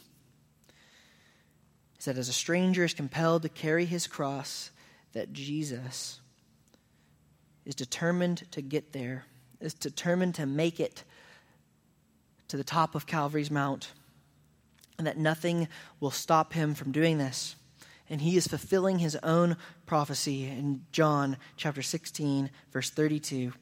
is 2.00 2.06
that 2.06 2.18
as 2.18 2.28
a 2.28 2.34
stranger 2.34 2.86
is 2.86 2.94
compelled 2.96 3.44
to 3.44 3.50
carry 3.50 3.86
his 3.86 4.08
cross, 4.08 4.72
that 5.14 5.34
Jesus 5.34 6.20
is 7.66 7.76
determined 7.76 8.44
to 8.52 8.62
get 8.62 8.94
there, 8.94 9.26
is 9.60 9.74
determined 9.74 10.36
to 10.36 10.46
make 10.46 10.80
it 10.80 11.04
to 12.48 12.58
the 12.58 12.64
top 12.64 12.96
of 12.96 13.06
Calvary's 13.06 13.52
Mount, 13.52 13.92
and 14.98 15.06
that 15.08 15.18
nothing 15.18 15.68
will 16.00 16.12
stop 16.12 16.54
him 16.54 16.74
from 16.74 16.92
doing 16.92 17.18
this. 17.18 17.56
And 18.10 18.22
he 18.22 18.38
is 18.38 18.48
fulfilling 18.48 19.00
his 19.00 19.16
own 19.18 19.56
prophecy 19.86 20.46
in 20.46 20.82
John 20.92 21.38
chapter 21.58 21.84
16, 21.84 22.50
verse 22.72 22.90
32, 22.90 23.54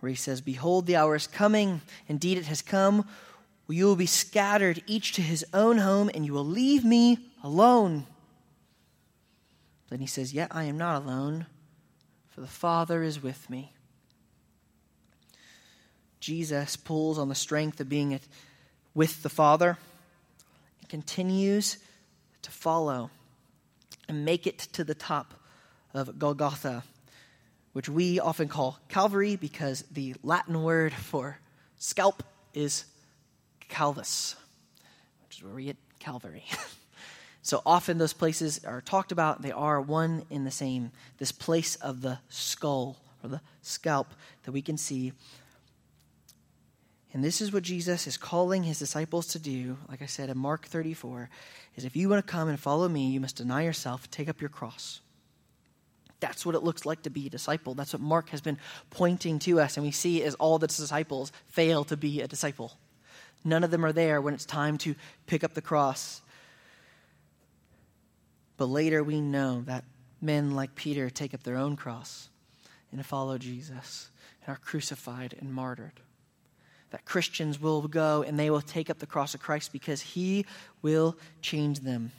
where 0.00 0.10
he 0.10 0.16
says, 0.16 0.42
Behold, 0.42 0.86
the 0.86 0.96
hour 0.96 1.16
is 1.16 1.26
coming, 1.26 1.80
indeed 2.06 2.36
it 2.36 2.44
has 2.44 2.60
come, 2.60 3.06
you 3.68 3.86
will 3.86 3.96
be 3.96 4.06
scattered, 4.06 4.82
each 4.86 5.12
to 5.14 5.22
his 5.22 5.44
own 5.52 5.78
home, 5.78 6.10
and 6.14 6.24
you 6.24 6.32
will 6.32 6.44
leave 6.44 6.84
me 6.84 7.18
alone. 7.42 8.06
Then 9.88 10.00
he 10.00 10.06
says, 10.06 10.32
Yet 10.32 10.48
I 10.50 10.64
am 10.64 10.78
not 10.78 11.02
alone, 11.02 11.46
for 12.28 12.40
the 12.40 12.46
Father 12.46 13.02
is 13.02 13.22
with 13.22 13.48
me. 13.48 13.72
Jesus 16.20 16.76
pulls 16.76 17.18
on 17.18 17.28
the 17.28 17.34
strength 17.34 17.80
of 17.80 17.88
being 17.88 18.18
with 18.94 19.22
the 19.22 19.28
Father 19.28 19.78
and 20.80 20.88
continues 20.88 21.78
to 22.42 22.50
follow 22.50 23.10
and 24.08 24.24
make 24.24 24.46
it 24.46 24.58
to 24.58 24.84
the 24.84 24.94
top 24.94 25.34
of 25.94 26.18
Golgotha, 26.18 26.82
which 27.72 27.88
we 27.88 28.18
often 28.18 28.48
call 28.48 28.78
Calvary 28.88 29.36
because 29.36 29.84
the 29.90 30.14
Latin 30.22 30.62
word 30.62 30.92
for 30.92 31.38
scalp 31.78 32.22
is 32.54 32.84
calvus, 33.68 34.34
which 35.28 35.38
is 35.38 35.44
where 35.44 35.54
we 35.54 35.64
get 35.64 35.76
Calvary. 35.98 36.44
So 37.46 37.62
often 37.64 37.98
those 37.98 38.12
places 38.12 38.64
are 38.64 38.80
talked 38.80 39.12
about, 39.12 39.40
they 39.40 39.52
are 39.52 39.80
one 39.80 40.24
in 40.30 40.42
the 40.42 40.50
same. 40.50 40.90
This 41.18 41.30
place 41.30 41.76
of 41.76 42.00
the 42.00 42.18
skull 42.28 42.96
or 43.22 43.28
the 43.28 43.40
scalp 43.62 44.08
that 44.42 44.50
we 44.50 44.60
can 44.60 44.76
see. 44.76 45.12
And 47.12 47.22
this 47.22 47.40
is 47.40 47.52
what 47.52 47.62
Jesus 47.62 48.08
is 48.08 48.16
calling 48.16 48.64
his 48.64 48.80
disciples 48.80 49.28
to 49.28 49.38
do, 49.38 49.76
like 49.88 50.02
I 50.02 50.06
said 50.06 50.28
in 50.28 50.36
Mark 50.36 50.66
34, 50.66 51.30
is 51.76 51.84
if 51.84 51.94
you 51.94 52.08
want 52.08 52.26
to 52.26 52.28
come 52.28 52.48
and 52.48 52.58
follow 52.58 52.88
me, 52.88 53.10
you 53.10 53.20
must 53.20 53.36
deny 53.36 53.62
yourself, 53.62 54.10
take 54.10 54.28
up 54.28 54.40
your 54.40 54.50
cross. 54.50 55.00
That's 56.18 56.44
what 56.44 56.56
it 56.56 56.64
looks 56.64 56.84
like 56.84 57.02
to 57.02 57.10
be 57.10 57.28
a 57.28 57.30
disciple. 57.30 57.74
That's 57.74 57.92
what 57.92 58.02
Mark 58.02 58.30
has 58.30 58.40
been 58.40 58.58
pointing 58.90 59.38
to 59.40 59.60
us, 59.60 59.76
and 59.76 59.86
we 59.86 59.92
see 59.92 60.24
as 60.24 60.34
all 60.34 60.58
the 60.58 60.66
disciples 60.66 61.30
fail 61.46 61.84
to 61.84 61.96
be 61.96 62.22
a 62.22 62.26
disciple. 62.26 62.72
None 63.44 63.62
of 63.62 63.70
them 63.70 63.84
are 63.84 63.92
there 63.92 64.20
when 64.20 64.34
it's 64.34 64.44
time 64.44 64.78
to 64.78 64.96
pick 65.28 65.44
up 65.44 65.54
the 65.54 65.62
cross 65.62 66.22
but 68.56 68.66
later 68.66 69.02
we 69.02 69.20
know 69.20 69.62
that 69.66 69.84
men 70.20 70.52
like 70.52 70.74
Peter 70.74 71.10
take 71.10 71.34
up 71.34 71.42
their 71.42 71.56
own 71.56 71.76
cross 71.76 72.28
and 72.90 73.04
follow 73.04 73.38
Jesus 73.38 74.10
and 74.44 74.54
are 74.54 74.60
crucified 74.60 75.34
and 75.38 75.52
martyred. 75.52 76.00
That 76.90 77.04
Christians 77.04 77.60
will 77.60 77.86
go 77.88 78.22
and 78.22 78.38
they 78.38 78.50
will 78.50 78.62
take 78.62 78.88
up 78.88 78.98
the 78.98 79.06
cross 79.06 79.34
of 79.34 79.40
Christ 79.40 79.72
because 79.72 80.00
he 80.00 80.46
will 80.82 81.16
change 81.42 81.80
them. 81.80 82.12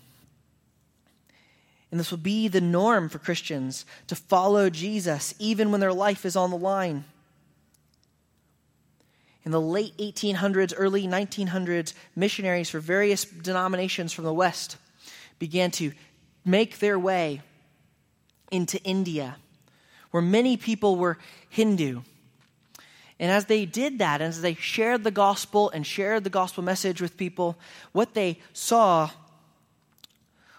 And 1.90 2.00
this 2.00 2.12
will 2.12 2.18
be 2.18 2.48
the 2.48 2.62
norm 2.62 3.08
for 3.08 3.18
Christians 3.18 3.86
to 4.08 4.16
follow 4.16 4.70
Jesus 4.70 5.34
even 5.40 5.72
when 5.72 5.80
their 5.80 5.94
life 5.94 6.26
is 6.26 6.36
on 6.36 6.52
the 6.52 6.58
line. 6.58 7.06
In 9.46 9.52
the 9.52 9.62
late 9.62 9.96
1800s, 9.98 10.74
early 10.76 11.08
1900s, 11.08 11.94
missionaries 12.18 12.70
for 12.70 12.82
various 12.82 13.24
denominations 13.24 14.12
from 14.12 14.26
the 14.26 14.34
West 14.34 14.76
began 15.40 15.72
to 15.72 15.94
make 16.48 16.80
their 16.80 16.98
way 16.98 17.42
into 18.52 18.82
India, 18.84 19.36
where 20.12 20.24
many 20.24 20.56
people 20.58 20.96
were 20.96 21.18
Hindu. 21.50 22.02
And 23.20 23.32
as 23.32 23.46
they 23.46 23.66
did 23.66 24.00
that, 24.00 24.22
as 24.22 24.42
they 24.42 24.54
shared 24.54 25.04
the 25.04 25.12
gospel 25.12 25.70
and 25.72 25.86
shared 25.86 26.24
the 26.24 26.30
gospel 26.30 26.64
message 26.64 27.02
with 27.02 27.18
people, 27.18 27.58
what 27.92 28.14
they 28.14 28.40
saw 28.54 29.10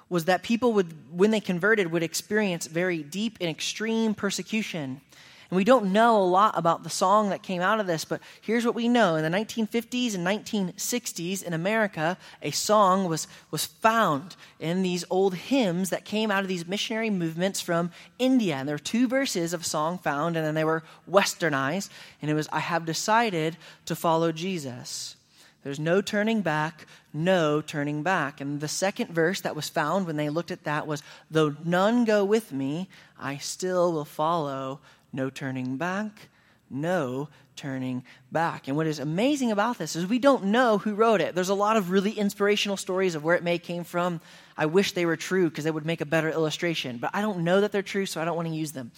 was 0.09 0.25
that 0.25 0.43
people 0.43 0.73
would, 0.73 0.93
when 1.11 1.31
they 1.31 1.41
converted, 1.41 1.93
would 1.93 2.03
experience 2.03 2.67
very 2.67 3.03
deep 3.03 3.39
and 3.41 3.49
extreme 3.49 4.15
persecution. 4.15 5.01
And 5.51 5.57
we 5.57 5.65
don't 5.65 5.93
know 5.93 6.23
a 6.23 6.25
lot 6.25 6.59
about 6.59 6.83
the 6.83 6.91
song 6.91 7.31
that 7.31 7.43
came 7.43 7.63
out 7.63 7.81
of 7.81 7.87
this, 7.87 8.05
but 8.05 8.21
here's 8.43 8.67
what 8.67 8.75
we 8.75 8.87
know. 8.87 9.17
In 9.17 9.23
the 9.23 9.37
1950s 9.37 10.15
and 10.15 10.27
1960s 10.27 11.43
in 11.43 11.55
America, 11.55 12.19
a 12.43 12.51
song 12.51 13.09
was, 13.09 13.27
was 13.51 13.65
found 13.65 14.37
in 14.61 14.83
these 14.83 15.07
old 15.09 15.35
hymns 15.35 15.89
that 15.89 16.05
came 16.05 16.31
out 16.31 16.43
of 16.43 16.49
these 16.49 16.69
missionary 16.69 17.09
movements 17.09 17.63
from 17.63 17.91
India. 18.19 18.57
And 18.57 18.69
there 18.69 18.75
were 18.75 18.79
two 18.79 19.09
verses 19.09 19.55
of 19.55 19.63
a 19.63 19.65
song 19.65 19.97
found, 19.97 20.37
and 20.37 20.45
then 20.45 20.55
they 20.55 20.65
were 20.65 20.83
westernized. 21.11 21.89
And 22.21 22.31
it 22.31 22.35
was, 22.35 22.49
I 22.53 22.61
have 22.61 22.85
decided 22.85 23.57
to 23.87 23.97
follow 23.97 24.33
Jesus. 24.33 25.17
There's 25.65 25.81
no 25.81 26.03
turning 26.03 26.43
back, 26.43 26.87
no 27.13 27.63
turning 27.63 28.03
back. 28.03 28.43
And 28.43 28.61
the 28.61 28.69
second 28.69 29.11
verse 29.11 29.41
that 29.41 29.57
was 29.57 29.69
found 29.69 30.07
when 30.07 30.17
they 30.17 30.29
looked 30.29 30.51
at 30.51 30.65
that 30.65 30.87
was, 30.87 31.03
Though 31.31 31.57
none 31.65 32.05
go 32.05 32.23
with 32.25 32.53
me, 32.53 32.89
I 33.19 33.39
still 33.39 33.93
will 33.93 34.05
follow 34.05 34.81
no 35.19 35.29
turning 35.31 35.77
back, 35.77 36.29
no 36.71 37.29
turning 37.57 38.05
back. 38.31 38.69
And 38.69 38.77
what 38.77 38.87
is 38.87 39.01
amazing 39.01 39.51
about 39.51 39.77
this 39.77 39.97
is 39.97 40.07
we 40.07 40.21
don't 40.21 40.45
know 40.45 40.79
who 40.79 40.95
wrote 40.95 41.21
it. 41.21 41.35
There's 41.35 41.49
a 41.49 41.55
lot 41.55 41.77
of 41.77 41.91
really 41.91 42.13
inspirational 42.13 42.77
stories 42.77 43.17
of 43.17 43.25
where 43.25 43.35
it 43.35 43.43
may 43.43 43.59
came 43.59 43.83
from. 43.83 44.21
I 44.57 44.67
wish 44.67 44.93
they 44.93 45.07
were 45.07 45.17
true 45.17 45.51
because 45.51 45.65
they 45.65 45.73
would 45.73 45.85
make 45.85 46.01
a 46.01 46.07
better 46.07 46.31
illustration, 46.31 46.99
but 46.99 47.11
I 47.13 47.21
don't 47.21 47.41
know 47.41 47.61
that 47.61 47.73
they're 47.73 47.83
true, 47.83 48.07
so 48.07 48.23
I 48.23 48.25
don't 48.25 48.37
want 48.37 48.47
to 48.47 48.55
use 48.55 48.71
them. 48.73 48.93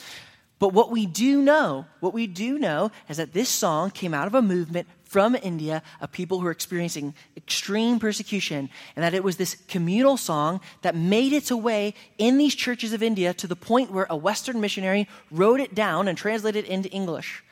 But 0.59 0.75
what 0.75 0.91
we 0.91 1.07
do 1.07 1.41
know, 1.41 1.87
what 2.01 2.13
we 2.13 2.27
do 2.27 2.59
know 2.59 2.91
is 3.09 3.17
that 3.17 3.33
this 3.33 3.49
song 3.49 3.91
came 3.91 4.13
out 4.13 4.27
of 4.27 4.35
a 4.35 4.43
movement 4.43 4.89
from 5.11 5.35
India 5.35 5.83
of 6.01 6.13
people 6.13 6.39
who 6.39 6.47
are 6.47 6.53
experiencing 6.53 7.13
extreme 7.37 7.99
persecution, 7.99 8.71
and 8.95 9.03
that 9.03 9.13
it 9.13 9.25
was 9.25 9.37
this 9.37 9.57
communal 9.67 10.17
song 10.17 10.61
that 10.83 10.95
made 10.95 11.33
its 11.33 11.51
way 11.51 11.95
in 12.17 12.39
these 12.39 12.55
churches 12.55 12.93
of 12.93 13.03
India 13.03 13.35
to 13.35 13.49
the 13.49 13.57
point 13.57 13.91
where 13.91 14.07
a 14.09 14.17
Western 14.17 14.61
missionary 14.61 15.09
wrote 15.33 15.59
it 15.59 15.75
down 15.75 16.07
and 16.07 16.17
translated 16.17 16.65
it 16.65 16.71
into 16.71 16.89
English. 16.91 17.43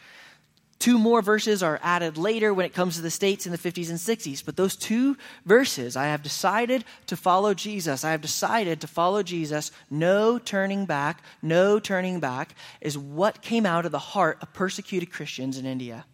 Two 0.79 1.01
more 1.01 1.21
verses 1.21 1.61
are 1.61 1.81
added 1.83 2.17
later 2.17 2.55
when 2.55 2.65
it 2.65 2.75
comes 2.75 2.95
to 2.95 3.03
the 3.03 3.11
States 3.11 3.45
in 3.45 3.51
the 3.51 3.59
50s 3.59 3.91
and 3.91 3.99
60s. 3.99 4.45
But 4.45 4.57
those 4.57 4.77
two 4.77 5.17
verses, 5.45 5.97
I 5.97 6.05
have 6.07 6.23
decided 6.23 6.85
to 7.09 7.17
follow 7.17 7.55
Jesus. 7.55 8.05
I 8.05 8.13
have 8.13 8.21
decided 8.21 8.81
to 8.83 8.87
follow 8.87 9.25
Jesus. 9.25 9.73
No 9.91 10.39
turning 10.39 10.87
back, 10.87 11.25
no 11.43 11.81
turning 11.81 12.21
back, 12.21 12.55
is 12.81 12.97
what 12.97 13.43
came 13.43 13.67
out 13.67 13.85
of 13.85 13.91
the 13.91 13.99
heart 13.99 14.39
of 14.41 14.53
persecuted 14.53 15.11
Christians 15.11 15.59
in 15.59 15.67
India. 15.67 16.05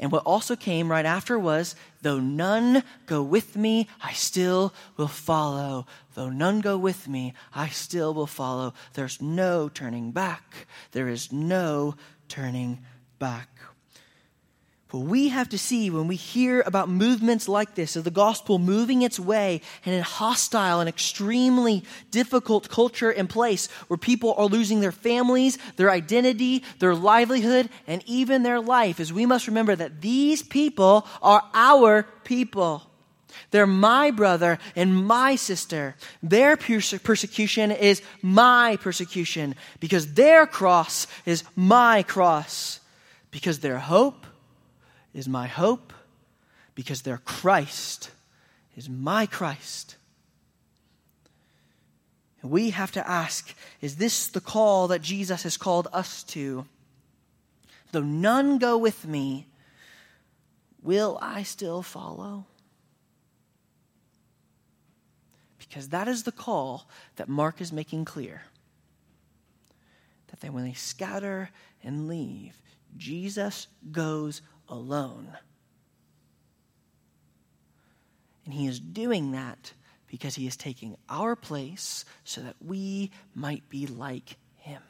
And 0.00 0.10
what 0.10 0.24
also 0.24 0.56
came 0.56 0.90
right 0.90 1.04
after 1.04 1.38
was, 1.38 1.76
though 2.00 2.18
none 2.18 2.82
go 3.04 3.22
with 3.22 3.54
me, 3.54 3.86
I 4.02 4.14
still 4.14 4.72
will 4.96 5.08
follow. 5.08 5.86
Though 6.14 6.30
none 6.30 6.62
go 6.62 6.78
with 6.78 7.06
me, 7.06 7.34
I 7.54 7.68
still 7.68 8.14
will 8.14 8.26
follow. 8.26 8.72
There's 8.94 9.20
no 9.20 9.68
turning 9.68 10.10
back. 10.10 10.66
There 10.92 11.08
is 11.08 11.30
no 11.30 11.96
turning 12.28 12.80
back. 13.18 13.48
But 14.90 15.00
we 15.00 15.28
have 15.28 15.48
to 15.50 15.58
see 15.58 15.88
when 15.88 16.08
we 16.08 16.16
hear 16.16 16.62
about 16.66 16.88
movements 16.88 17.48
like 17.48 17.76
this, 17.76 17.94
of 17.94 18.02
the 18.02 18.10
gospel 18.10 18.58
moving 18.58 19.02
its 19.02 19.20
way 19.20 19.60
in 19.84 19.94
a 19.94 20.02
hostile 20.02 20.80
and 20.80 20.88
extremely 20.88 21.84
difficult 22.10 22.68
culture 22.68 23.10
and 23.10 23.30
place 23.30 23.68
where 23.86 23.96
people 23.96 24.34
are 24.34 24.46
losing 24.46 24.80
their 24.80 24.90
families, 24.90 25.58
their 25.76 25.92
identity, 25.92 26.64
their 26.80 26.96
livelihood, 26.96 27.68
and 27.86 28.02
even 28.06 28.42
their 28.42 28.60
life, 28.60 28.98
is 28.98 29.12
we 29.12 29.26
must 29.26 29.46
remember 29.46 29.76
that 29.76 30.00
these 30.00 30.42
people 30.42 31.06
are 31.22 31.44
our 31.54 32.02
people. 32.24 32.82
They're 33.52 33.68
my 33.68 34.10
brother 34.10 34.58
and 34.74 35.06
my 35.06 35.36
sister. 35.36 35.94
Their 36.20 36.56
persecution 36.56 37.70
is 37.70 38.02
my 38.22 38.76
persecution 38.80 39.54
because 39.78 40.14
their 40.14 40.48
cross 40.48 41.06
is 41.26 41.44
my 41.54 42.02
cross. 42.02 42.80
Because 43.30 43.60
their 43.60 43.78
hope 43.78 44.26
is 45.12 45.28
my 45.28 45.46
hope 45.46 45.92
because 46.74 47.02
their 47.02 47.18
Christ 47.18 48.10
is 48.76 48.88
my 48.88 49.26
Christ. 49.26 49.96
And 52.42 52.50
we 52.50 52.70
have 52.70 52.92
to 52.92 53.08
ask 53.08 53.54
is 53.80 53.96
this 53.96 54.28
the 54.28 54.40
call 54.40 54.88
that 54.88 55.02
Jesus 55.02 55.42
has 55.42 55.56
called 55.56 55.88
us 55.92 56.22
to? 56.24 56.66
Though 57.92 58.02
none 58.02 58.58
go 58.58 58.78
with 58.78 59.06
me, 59.06 59.46
will 60.82 61.18
I 61.20 61.42
still 61.42 61.82
follow? 61.82 62.46
Because 65.58 65.88
that 65.88 66.08
is 66.08 66.22
the 66.22 66.32
call 66.32 66.88
that 67.16 67.28
Mark 67.28 67.60
is 67.60 67.72
making 67.72 68.04
clear. 68.04 68.42
That 70.40 70.52
when 70.52 70.64
they 70.64 70.72
scatter 70.72 71.50
and 71.82 72.08
leave, 72.08 72.54
Jesus 72.96 73.66
goes 73.92 74.40
alone. 74.70 75.36
And 78.44 78.54
he 78.54 78.66
is 78.66 78.80
doing 78.80 79.32
that 79.32 79.74
because 80.06 80.34
he 80.34 80.46
is 80.46 80.56
taking 80.56 80.96
our 81.08 81.36
place 81.36 82.04
so 82.24 82.40
that 82.40 82.56
we 82.60 83.10
might 83.34 83.68
be 83.68 83.86
like 83.86 84.36
him. 84.56 84.82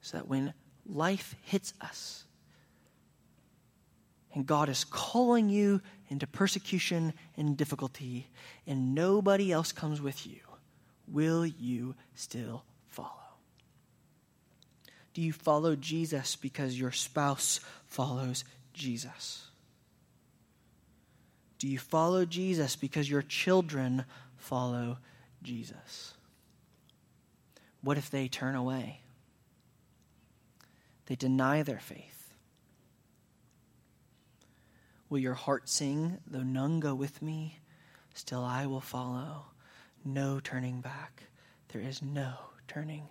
So 0.00 0.18
that 0.18 0.28
when 0.28 0.54
life 0.86 1.34
hits 1.42 1.74
us 1.80 2.24
and 4.32 4.46
God 4.46 4.68
is 4.68 4.84
calling 4.84 5.48
you 5.48 5.80
into 6.08 6.26
persecution 6.26 7.12
and 7.36 7.56
difficulty, 7.56 8.28
and 8.66 8.94
nobody 8.94 9.52
else 9.52 9.72
comes 9.72 10.00
with 10.00 10.26
you, 10.26 10.38
will 11.08 11.44
you 11.44 11.94
still? 12.14 12.64
Do 15.20 15.26
you 15.26 15.34
follow 15.34 15.76
Jesus 15.76 16.34
because 16.34 16.80
your 16.80 16.92
spouse 16.92 17.60
follows 17.86 18.42
Jesus? 18.72 19.48
Do 21.58 21.68
you 21.68 21.78
follow 21.78 22.24
Jesus 22.24 22.74
because 22.74 23.10
your 23.10 23.20
children 23.20 24.06
follow 24.38 24.96
Jesus? 25.42 26.14
What 27.82 27.98
if 27.98 28.10
they 28.10 28.28
turn 28.28 28.54
away? 28.54 29.02
They 31.04 31.16
deny 31.16 31.64
their 31.64 31.80
faith. 31.80 32.32
Will 35.10 35.18
your 35.18 35.34
heart 35.34 35.68
sing, 35.68 36.16
though 36.26 36.42
none 36.42 36.80
go 36.80 36.94
with 36.94 37.20
me, 37.20 37.58
still 38.14 38.42
I 38.42 38.64
will 38.64 38.80
follow? 38.80 39.48
No 40.02 40.40
turning 40.40 40.80
back. 40.80 41.24
There 41.74 41.82
is 41.82 42.00
no 42.00 42.36
turning 42.66 43.10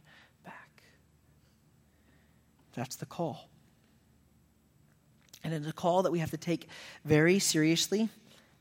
that's 2.74 2.96
the 2.96 3.06
call. 3.06 3.50
And 5.44 5.54
it's 5.54 5.68
a 5.68 5.74
call 5.74 6.04
that 6.04 6.12
we 6.12 6.20
have 6.20 6.32
to 6.32 6.38
take 6.38 6.68
very 7.06 7.40
seriously, 7.40 8.10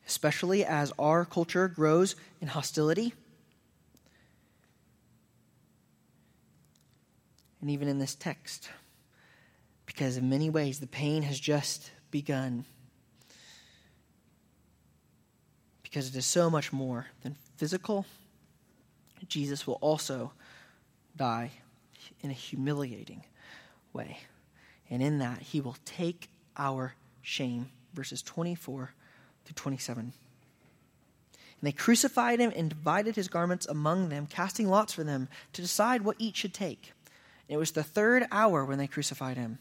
especially 0.06 0.64
as 0.64 0.92
our 0.98 1.24
culture 1.24 1.68
grows 1.68 2.16
in 2.40 2.48
hostility. 2.48 3.12
And 7.60 7.70
even 7.70 7.88
in 7.88 7.98
this 7.98 8.14
text, 8.14 8.70
because 9.86 10.16
in 10.16 10.30
many 10.30 10.48
ways 10.48 10.78
the 10.78 10.86
pain 10.86 11.22
has 11.22 11.40
just 11.40 11.90
begun. 12.10 12.64
Because 15.82 16.08
it 16.08 16.16
is 16.16 16.26
so 16.26 16.48
much 16.48 16.72
more 16.72 17.06
than 17.22 17.34
physical, 17.56 18.06
Jesus 19.26 19.66
will 19.66 19.78
also 19.80 20.32
die 21.16 21.50
in 22.20 22.30
a 22.30 22.34
humiliating 22.34 23.24
way. 23.92 24.20
And 24.90 25.02
in 25.02 25.18
that, 25.18 25.42
he 25.42 25.60
will 25.60 25.76
take 25.84 26.28
our 26.56 26.94
shame. 27.22 27.70
Verses 27.94 28.22
24 28.22 28.92
through 29.44 29.54
27. 29.54 30.12
And 31.60 31.66
they 31.66 31.72
crucified 31.72 32.38
him 32.38 32.52
and 32.54 32.68
divided 32.68 33.16
his 33.16 33.28
garments 33.28 33.66
among 33.66 34.08
them, 34.08 34.26
casting 34.26 34.68
lots 34.68 34.92
for 34.92 35.04
them 35.04 35.28
to 35.52 35.62
decide 35.62 36.02
what 36.02 36.16
each 36.18 36.36
should 36.36 36.54
take. 36.54 36.92
And 37.48 37.56
it 37.56 37.58
was 37.58 37.72
the 37.72 37.82
third 37.82 38.26
hour 38.30 38.64
when 38.64 38.78
they 38.78 38.86
crucified 38.86 39.36
him. 39.36 39.58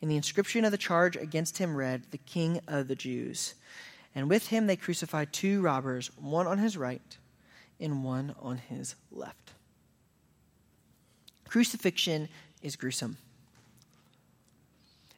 And 0.00 0.10
the 0.10 0.16
inscription 0.16 0.64
of 0.64 0.70
the 0.70 0.78
charge 0.78 1.16
against 1.16 1.58
him 1.58 1.76
read, 1.76 2.04
The 2.10 2.18
King 2.18 2.60
of 2.66 2.88
the 2.88 2.94
Jews. 2.94 3.54
And 4.14 4.30
with 4.30 4.48
him 4.48 4.66
they 4.66 4.76
crucified 4.76 5.32
two 5.32 5.60
robbers, 5.60 6.10
one 6.16 6.46
on 6.46 6.58
his 6.58 6.76
right 6.76 7.18
and 7.80 8.02
one 8.04 8.34
on 8.40 8.58
his 8.58 8.94
left. 9.10 9.52
Crucifixion 11.46 12.28
is 12.62 12.76
gruesome. 12.76 13.18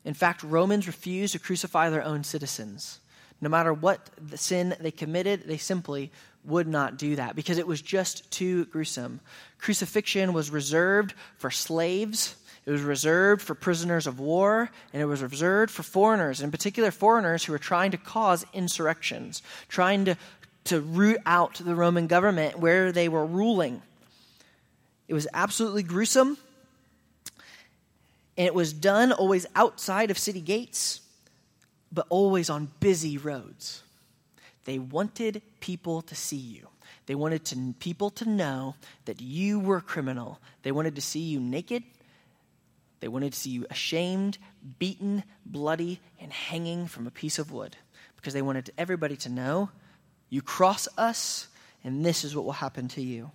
In 0.04 0.14
fact, 0.14 0.42
Romans 0.42 0.86
refused 0.86 1.32
to 1.34 1.38
crucify 1.38 1.90
their 1.90 2.02
own 2.02 2.24
citizens. 2.24 3.00
No 3.40 3.48
matter 3.48 3.72
what 3.72 4.10
the 4.18 4.36
sin 4.36 4.74
they 4.80 4.90
committed, 4.90 5.44
they 5.46 5.56
simply 5.56 6.10
would 6.44 6.66
not 6.66 6.96
do 6.96 7.16
that 7.16 7.36
because 7.36 7.58
it 7.58 7.66
was 7.66 7.82
just 7.82 8.30
too 8.30 8.64
gruesome. 8.66 9.20
Crucifixion 9.58 10.32
was 10.32 10.50
reserved 10.50 11.14
for 11.36 11.50
slaves, 11.50 12.36
it 12.66 12.70
was 12.70 12.82
reserved 12.82 13.42
for 13.42 13.54
prisoners 13.54 14.06
of 14.06 14.20
war, 14.20 14.70
and 14.92 15.02
it 15.02 15.06
was 15.06 15.22
reserved 15.22 15.72
for 15.72 15.82
foreigners, 15.82 16.42
in 16.42 16.50
particular 16.50 16.90
foreigners 16.90 17.44
who 17.44 17.52
were 17.52 17.58
trying 17.58 17.90
to 17.90 17.96
cause 17.96 18.44
insurrections, 18.52 19.42
trying 19.68 20.04
to, 20.04 20.16
to 20.64 20.80
root 20.80 21.18
out 21.24 21.54
the 21.54 21.74
Roman 21.74 22.06
government 22.06 22.58
where 22.58 22.92
they 22.92 23.08
were 23.08 23.24
ruling. 23.24 23.82
It 25.08 25.14
was 25.14 25.26
absolutely 25.32 25.82
gruesome, 25.82 26.36
and 28.40 28.46
it 28.46 28.54
was 28.54 28.72
done 28.72 29.12
always 29.12 29.44
outside 29.54 30.10
of 30.10 30.18
city 30.18 30.40
gates, 30.40 31.02
but 31.92 32.06
always 32.08 32.48
on 32.48 32.70
busy 32.80 33.18
roads. 33.18 33.82
They 34.64 34.78
wanted 34.78 35.42
people 35.60 36.00
to 36.00 36.14
see 36.14 36.38
you. 36.38 36.68
They 37.04 37.14
wanted 37.14 37.44
to, 37.44 37.74
people 37.80 38.08
to 38.12 38.26
know 38.26 38.76
that 39.04 39.20
you 39.20 39.60
were 39.60 39.76
a 39.76 39.82
criminal. 39.82 40.40
They 40.62 40.72
wanted 40.72 40.94
to 40.94 41.02
see 41.02 41.20
you 41.20 41.38
naked. 41.38 41.82
They 43.00 43.08
wanted 43.08 43.34
to 43.34 43.38
see 43.38 43.50
you 43.50 43.66
ashamed, 43.68 44.38
beaten, 44.78 45.22
bloody, 45.44 46.00
and 46.18 46.32
hanging 46.32 46.86
from 46.86 47.06
a 47.06 47.10
piece 47.10 47.38
of 47.38 47.52
wood 47.52 47.76
because 48.16 48.32
they 48.32 48.40
wanted 48.40 48.70
everybody 48.78 49.16
to 49.16 49.28
know 49.28 49.68
you 50.30 50.40
cross 50.40 50.88
us, 50.96 51.48
and 51.84 52.06
this 52.06 52.24
is 52.24 52.34
what 52.34 52.46
will 52.46 52.52
happen 52.52 52.88
to 52.88 53.02
you. 53.02 53.32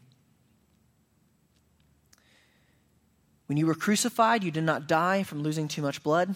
When 3.47 3.58
you 3.58 3.67
were 3.67 3.75
crucified, 3.75 4.43
you 4.43 4.51
did 4.51 4.63
not 4.63 4.88
die 4.88 5.23
from 5.23 5.43
losing 5.43 5.67
too 5.67 5.81
much 5.81 6.01
blood. 6.01 6.36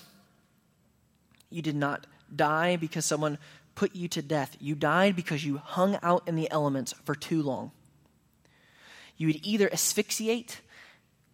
You 1.49 1.61
did 1.61 1.75
not 1.75 2.05
die 2.33 2.75
because 2.75 3.05
someone 3.05 3.39
put 3.73 3.95
you 3.95 4.07
to 4.09 4.21
death. 4.21 4.55
You 4.59 4.75
died 4.75 5.15
because 5.15 5.43
you 5.43 5.57
hung 5.57 5.97
out 6.03 6.27
in 6.27 6.35
the 6.35 6.51
elements 6.51 6.93
for 7.05 7.15
too 7.15 7.41
long. 7.41 7.71
You 9.17 9.27
would 9.27 9.45
either 9.45 9.71
asphyxiate 9.71 10.61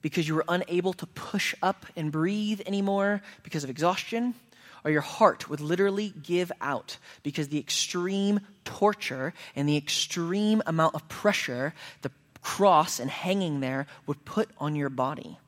because 0.01 0.27
you 0.27 0.35
were 0.35 0.45
unable 0.47 0.93
to 0.93 1.07
push 1.07 1.55
up 1.61 1.85
and 1.95 2.11
breathe 2.11 2.61
anymore 2.65 3.21
because 3.43 3.63
of 3.63 3.69
exhaustion, 3.69 4.35
or 4.83 4.91
your 4.91 5.01
heart 5.01 5.49
would 5.49 5.59
literally 5.59 6.13
give 6.21 6.51
out 6.61 6.97
because 7.23 7.47
the 7.47 7.59
extreme 7.59 8.39
torture 8.63 9.33
and 9.55 9.67
the 9.67 9.75
extreme 9.77 10.61
amount 10.67 10.93
of 10.93 11.07
pressure 11.09 11.73
the 12.03 12.11
cross 12.41 12.99
and 12.99 13.09
hanging 13.09 13.59
there 13.59 13.88
would 14.05 14.23
put 14.25 14.47
on 14.59 14.75
your 14.75 14.89
body. 14.89 15.39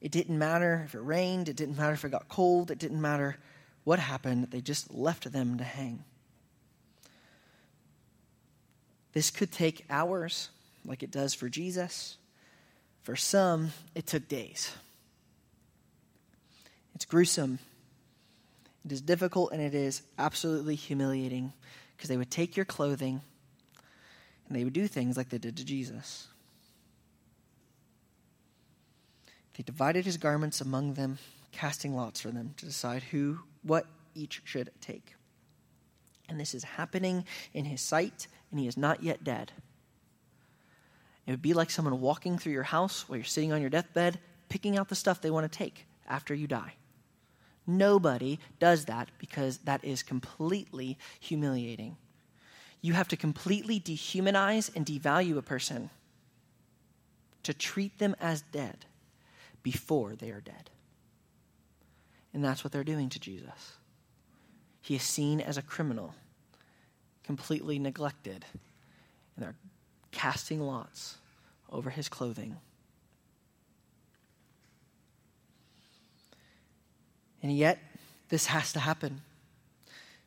It 0.00 0.12
didn't 0.12 0.38
matter 0.38 0.82
if 0.86 0.94
it 0.94 1.00
rained, 1.00 1.48
it 1.48 1.56
didn't 1.56 1.76
matter 1.76 1.92
if 1.92 2.04
it 2.04 2.10
got 2.10 2.28
cold, 2.28 2.70
it 2.70 2.78
didn't 2.78 3.00
matter 3.00 3.36
what 3.84 3.98
happened. 3.98 4.48
They 4.50 4.60
just 4.60 4.92
left 4.94 5.30
them 5.30 5.58
to 5.58 5.64
hang. 5.64 6.04
This 9.12 9.30
could 9.30 9.50
take 9.50 9.84
hours, 9.90 10.48
like 10.84 11.02
it 11.02 11.10
does 11.10 11.34
for 11.34 11.48
Jesus. 11.48 12.16
For 13.02 13.16
some, 13.16 13.72
it 13.94 14.06
took 14.06 14.28
days. 14.28 14.72
It's 16.94 17.04
gruesome. 17.04 17.58
It 18.84 18.92
is 18.92 19.00
difficult 19.00 19.52
and 19.52 19.60
it 19.60 19.74
is 19.74 20.02
absolutely 20.18 20.74
humiliating 20.74 21.52
because 21.96 22.08
they 22.08 22.16
would 22.16 22.30
take 22.30 22.56
your 22.56 22.64
clothing 22.64 23.20
and 24.48 24.56
they 24.56 24.64
would 24.64 24.72
do 24.72 24.88
things 24.88 25.16
like 25.16 25.28
they 25.28 25.38
did 25.38 25.56
to 25.58 25.64
Jesus. 25.64 26.28
They 29.60 29.64
divided 29.64 30.06
his 30.06 30.16
garments 30.16 30.62
among 30.62 30.94
them, 30.94 31.18
casting 31.52 31.94
lots 31.94 32.18
for 32.22 32.30
them 32.30 32.54
to 32.56 32.64
decide 32.64 33.02
who, 33.02 33.40
what 33.62 33.84
each 34.14 34.40
should 34.42 34.70
take. 34.80 35.16
And 36.30 36.40
this 36.40 36.54
is 36.54 36.64
happening 36.64 37.26
in 37.52 37.66
his 37.66 37.82
sight, 37.82 38.26
and 38.50 38.58
he 38.58 38.66
is 38.66 38.78
not 38.78 39.02
yet 39.02 39.22
dead. 39.22 39.52
It 41.26 41.32
would 41.32 41.42
be 41.42 41.52
like 41.52 41.68
someone 41.68 42.00
walking 42.00 42.38
through 42.38 42.54
your 42.54 42.62
house 42.62 43.06
while 43.06 43.18
you're 43.18 43.24
sitting 43.26 43.52
on 43.52 43.60
your 43.60 43.68
deathbed, 43.68 44.18
picking 44.48 44.78
out 44.78 44.88
the 44.88 44.94
stuff 44.94 45.20
they 45.20 45.30
want 45.30 45.52
to 45.52 45.58
take 45.58 45.84
after 46.08 46.34
you 46.34 46.46
die. 46.46 46.72
Nobody 47.66 48.38
does 48.60 48.86
that 48.86 49.10
because 49.18 49.58
that 49.58 49.84
is 49.84 50.02
completely 50.02 50.96
humiliating. 51.20 51.98
You 52.80 52.94
have 52.94 53.08
to 53.08 53.16
completely 53.18 53.78
dehumanize 53.78 54.74
and 54.74 54.86
devalue 54.86 55.36
a 55.36 55.42
person 55.42 55.90
to 57.42 57.52
treat 57.52 57.98
them 57.98 58.16
as 58.22 58.40
dead 58.40 58.86
before 59.62 60.14
they 60.14 60.30
are 60.30 60.40
dead. 60.40 60.70
And 62.32 62.44
that's 62.44 62.62
what 62.62 62.72
they're 62.72 62.84
doing 62.84 63.08
to 63.10 63.20
Jesus. 63.20 63.74
He 64.80 64.94
is 64.94 65.02
seen 65.02 65.40
as 65.40 65.56
a 65.56 65.62
criminal, 65.62 66.14
completely 67.24 67.78
neglected, 67.78 68.44
and 69.36 69.44
they're 69.44 69.56
casting 70.10 70.60
lots 70.60 71.16
over 71.70 71.90
his 71.90 72.08
clothing. 72.08 72.56
And 77.42 77.56
yet, 77.56 77.78
this 78.28 78.46
has 78.46 78.72
to 78.74 78.80
happen. 78.80 79.22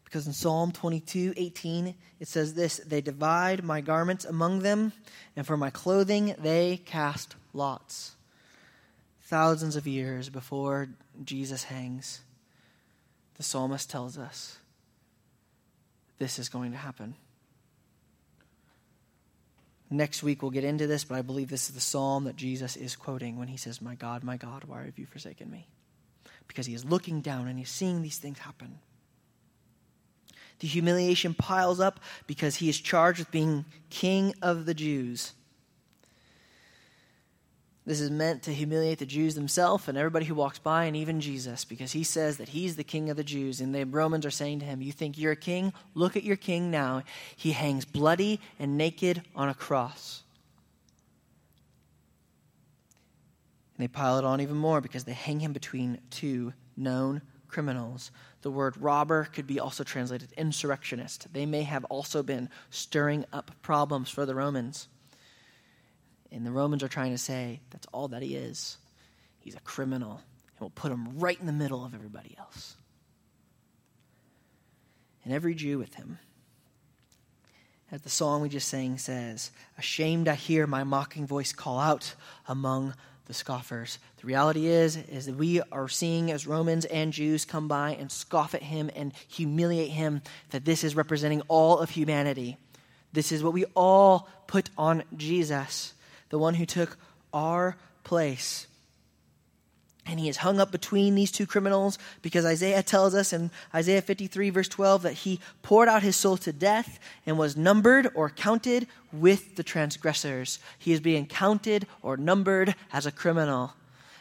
Because 0.04 0.28
in 0.28 0.34
Psalm 0.34 0.72
22 0.72 1.34
18, 1.36 1.96
it 2.20 2.28
says 2.28 2.54
this 2.54 2.78
They 2.78 3.02
divide 3.02 3.64
my 3.64 3.82
garments 3.82 4.26
among 4.26 4.60
them, 4.60 4.94
and 5.36 5.46
for 5.46 5.58
my 5.58 5.70
clothing 5.70 6.36
they 6.38 6.78
cast 6.86 7.36
lots 7.54 8.16
thousands 9.34 9.76
of 9.76 9.88
years 9.88 10.30
before 10.30 10.90
Jesus 11.24 11.64
hangs, 11.64 12.22
the 13.38 13.42
psalmist 13.42 13.90
tells 13.90 14.16
us 14.16 14.60
this 16.20 16.38
is 16.38 16.50
going 16.50 16.72
to 16.72 16.78
happen. 16.78 17.16
Next 19.90 20.22
week 20.22 20.44
we'll 20.44 20.52
get 20.52 20.64
into 20.64 20.86
this, 20.86 21.04
but 21.04 21.18
I 21.18 21.24
believe 21.24 21.50
this 21.50 21.68
is 21.68 21.74
the 21.74 21.82
psalm 21.82 22.26
that 22.26 22.36
Jesus 22.36 22.76
is 22.76 22.96
quoting 22.96 23.40
when 23.40 23.48
he 23.48 23.58
says, 23.58 23.82
My 23.82 23.96
God, 23.96 24.24
my 24.24 24.38
God, 24.38 24.66
why 24.66 24.86
have 24.86 25.00
you 25.00 25.08
forsaken 25.08 25.50
me? 25.50 25.66
Because 26.48 26.68
he 26.68 26.76
is 26.76 26.86
looking 26.86 27.22
down 27.22 27.48
and 27.48 27.58
he's 27.58 27.72
seeing 27.72 28.04
these 28.04 28.20
things 28.20 28.38
happen. 28.38 28.78
The 30.60 30.68
humiliation 30.68 31.34
piles 31.34 31.80
up 31.80 32.00
because 32.28 32.58
he 32.58 32.70
is 32.70 32.80
charged 32.80 33.18
with 33.18 33.32
being 33.32 33.66
king 33.90 34.36
of 34.44 34.68
the 34.68 34.76
Jews. 34.76 35.34
This 37.86 38.00
is 38.00 38.10
meant 38.10 38.44
to 38.44 38.54
humiliate 38.54 39.00
the 39.00 39.06
Jews 39.06 39.36
themselves 39.36 39.90
and 39.90 39.98
everybody 39.98 40.26
who 40.26 40.36
walks 40.36 40.58
by, 40.58 40.86
and 40.86 40.96
even 40.96 41.20
Jesus, 41.20 41.66
because 41.66 41.92
he 41.92 42.04
says 42.04 42.38
that 42.38 42.50
he's 42.50 42.78
the 42.78 42.84
king 42.84 43.10
of 43.10 43.18
the 43.18 43.26
Jews. 43.26 43.60
And 43.60 43.76
the 43.76 43.86
Romans 43.86 44.26
are 44.26 44.32
saying 44.32 44.60
to 44.60 44.66
him, 44.66 44.82
You 44.82 44.94
think 44.94 45.18
you're 45.18 45.34
a 45.34 45.38
king? 45.38 45.74
Look 45.94 46.16
at 46.16 46.24
your 46.24 46.38
king 46.38 46.72
now. 46.72 47.04
He 47.36 47.52
hangs 47.52 47.84
bloody 47.84 48.40
and 48.58 48.78
naked 48.78 49.24
on 49.36 49.50
a 49.50 49.54
cross. 49.54 50.24
And 53.78 53.84
they 53.84 53.90
pile 53.90 54.18
it 54.18 54.24
on 54.24 54.40
even 54.40 54.56
more 54.56 54.80
because 54.80 55.04
they 55.04 55.14
hang 55.14 55.42
him 55.42 55.52
between 55.52 56.00
two 56.10 56.54
known 56.78 57.22
criminals. 57.50 58.12
The 58.44 58.52
word 58.52 58.78
robber 58.78 59.26
could 59.26 59.46
be 59.46 59.60
also 59.60 59.84
translated 59.84 60.32
insurrectionist. 60.38 61.28
They 61.34 61.46
may 61.46 61.64
have 61.64 61.84
also 61.86 62.24
been 62.24 62.50
stirring 62.70 63.26
up 63.34 63.52
problems 63.62 64.10
for 64.10 64.26
the 64.26 64.36
Romans. 64.36 64.88
And 66.34 66.44
the 66.44 66.52
Romans 66.52 66.82
are 66.82 66.88
trying 66.88 67.12
to 67.12 67.18
say 67.18 67.62
that's 67.70 67.88
all 67.94 68.08
that 68.10 68.24
he 68.24 68.36
is. 68.36 68.78
He's 69.40 69.56
a 69.56 69.60
criminal. 69.60 70.14
And 70.14 70.60
we'll 70.60 70.72
put 70.72 70.92
him 70.92 71.20
right 71.20 71.40
in 71.40 71.46
the 71.46 71.54
middle 71.54 71.86
of 71.86 71.94
everybody 71.94 72.36
else. 72.40 72.76
And 75.24 75.32
every 75.32 75.54
Jew 75.54 75.78
with 75.78 75.94
him. 75.94 76.18
As 77.92 78.02
the 78.02 78.10
song 78.10 78.42
we 78.42 78.50
just 78.50 78.68
sang 78.68 78.98
says, 78.98 79.52
Ashamed 79.78 80.28
I 80.28 80.34
hear 80.34 80.66
my 80.66 80.84
mocking 80.84 81.28
voice 81.28 81.54
call 81.54 81.80
out 81.80 82.16
among 82.48 82.96
the 83.28 83.34
scoffers. 83.36 84.00
The 84.20 84.28
reality 84.28 84.66
is, 84.66 84.98
is 84.98 85.28
that 85.28 85.36
we 85.36 85.62
are 85.72 85.88
seeing 85.88 86.32
as 86.32 86.48
Romans 86.48 86.86
and 86.86 87.14
Jews 87.14 87.46
come 87.46 87.68
by 87.68 87.92
and 87.92 88.12
scoff 88.12 88.56
at 88.56 88.64
him 88.64 88.90
and 88.96 89.14
humiliate 89.28 89.92
him, 89.92 90.24
that 90.50 90.66
this 90.66 90.84
is 90.84 90.96
representing 90.96 91.42
all 91.48 91.78
of 91.78 91.92
humanity. 91.92 92.58
This 93.14 93.32
is 93.32 93.44
what 93.44 93.54
we 93.54 93.66
all 93.76 94.28
put 94.48 94.72
on 94.78 95.04
Jesus 95.16 95.94
the 96.34 96.40
one 96.40 96.56
who 96.56 96.66
took 96.66 96.98
our 97.32 97.78
place. 98.04 98.66
And 100.04 100.20
he 100.20 100.28
is 100.28 100.38
hung 100.38 100.60
up 100.60 100.72
between 100.72 101.14
these 101.14 101.32
two 101.32 101.46
criminals 101.46 102.00
because 102.24 102.44
Isaiah 102.44 102.82
tells 102.82 103.14
us 103.14 103.34
in 103.34 103.52
Isaiah 103.72 104.02
53, 104.02 104.50
verse 104.50 104.68
12, 104.68 105.04
that 105.04 105.14
he 105.14 105.40
poured 105.62 105.88
out 105.88 106.02
his 106.02 106.16
soul 106.16 106.38
to 106.38 106.52
death 106.52 106.98
and 107.28 107.38
was 107.38 107.56
numbered 107.56 108.10
or 108.16 108.32
counted 108.32 108.88
with 109.12 109.58
the 109.58 109.64
transgressors. 109.64 110.58
He 110.80 110.92
is 110.92 111.00
being 111.00 111.28
counted 111.28 111.86
or 112.02 112.18
numbered 112.18 112.74
as 112.92 113.06
a 113.06 113.12
criminal. 113.12 113.76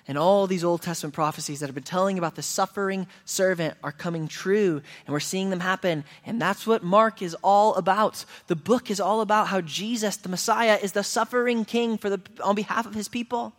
And 0.08 0.18
all 0.18 0.48
these 0.48 0.64
Old 0.64 0.82
Testament 0.82 1.14
prophecies 1.14 1.60
that 1.60 1.66
have 1.66 1.76
been 1.76 1.84
telling 1.84 2.18
about 2.18 2.34
the 2.34 2.42
suffering 2.42 3.06
servant 3.24 3.76
are 3.84 3.92
coming 3.92 4.26
true, 4.26 4.82
and 5.06 5.12
we're 5.12 5.20
seeing 5.20 5.50
them 5.50 5.60
happen. 5.60 6.04
And 6.26 6.42
that's 6.42 6.66
what 6.66 6.82
Mark 6.82 7.22
is 7.22 7.36
all 7.42 7.76
about. 7.76 8.24
The 8.48 8.56
book 8.56 8.90
is 8.90 8.98
all 8.98 9.20
about 9.20 9.46
how 9.46 9.60
Jesus, 9.60 10.16
the 10.16 10.28
Messiah, 10.28 10.78
is 10.82 10.92
the 10.92 11.04
suffering 11.04 11.64
king 11.64 11.98
for 11.98 12.10
the, 12.10 12.20
on 12.42 12.56
behalf 12.56 12.84
of 12.84 12.94
his 12.94 13.08
people. 13.08 13.52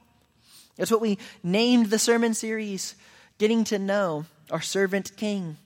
That's 0.75 0.91
what 0.91 1.01
we 1.01 1.17
named 1.43 1.91
the 1.91 1.99
sermon 1.99 2.33
series, 2.33 2.95
Getting 3.37 3.63
to 3.65 3.79
Know 3.79 4.25
Our 4.51 4.61
Servant 4.61 5.15
King. 5.15 5.57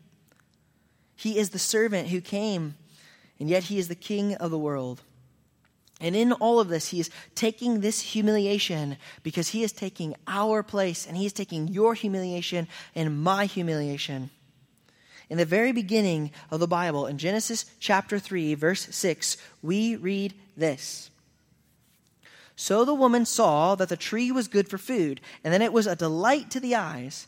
He 1.15 1.39
is 1.39 1.49
the 1.49 1.59
servant 1.59 2.09
who 2.09 2.21
came, 2.21 2.75
and 3.39 3.49
yet 3.49 3.63
he 3.63 3.79
is 3.79 3.87
the 3.87 3.95
king 3.95 4.35
of 4.35 4.51
the 4.51 4.59
world. 4.59 5.01
And 5.99 6.15
in 6.15 6.31
all 6.33 6.59
of 6.59 6.67
this, 6.67 6.89
he 6.89 6.99
is 6.99 7.09
taking 7.33 7.79
this 7.79 8.01
humiliation 8.01 8.97
because 9.23 9.49
he 9.49 9.63
is 9.63 9.71
taking 9.71 10.15
our 10.27 10.61
place 10.61 11.07
and 11.07 11.17
he 11.17 11.25
is 11.25 11.33
taking 11.33 11.67
your 11.67 11.95
humiliation 11.95 12.67
and 12.93 13.23
my 13.23 13.45
humiliation. 13.45 14.29
In 15.29 15.37
the 15.37 15.45
very 15.45 15.71
beginning 15.71 16.31
of 16.51 16.59
the 16.59 16.67
Bible, 16.67 17.07
in 17.07 17.17
Genesis 17.17 17.65
chapter 17.79 18.19
3, 18.19 18.53
verse 18.53 18.87
6, 18.95 19.37
we 19.61 19.95
read 19.95 20.33
this 20.55 21.09
So 22.55 22.85
the 22.85 22.93
woman 22.93 23.25
saw 23.25 23.75
that 23.75 23.89
the 23.89 23.97
tree 23.97 24.31
was 24.31 24.47
good 24.47 24.69
for 24.69 24.77
food, 24.77 25.19
and 25.43 25.53
that 25.53 25.61
it 25.61 25.73
was 25.73 25.87
a 25.87 25.95
delight 25.95 26.49
to 26.51 26.59
the 26.59 26.75
eyes 26.75 27.27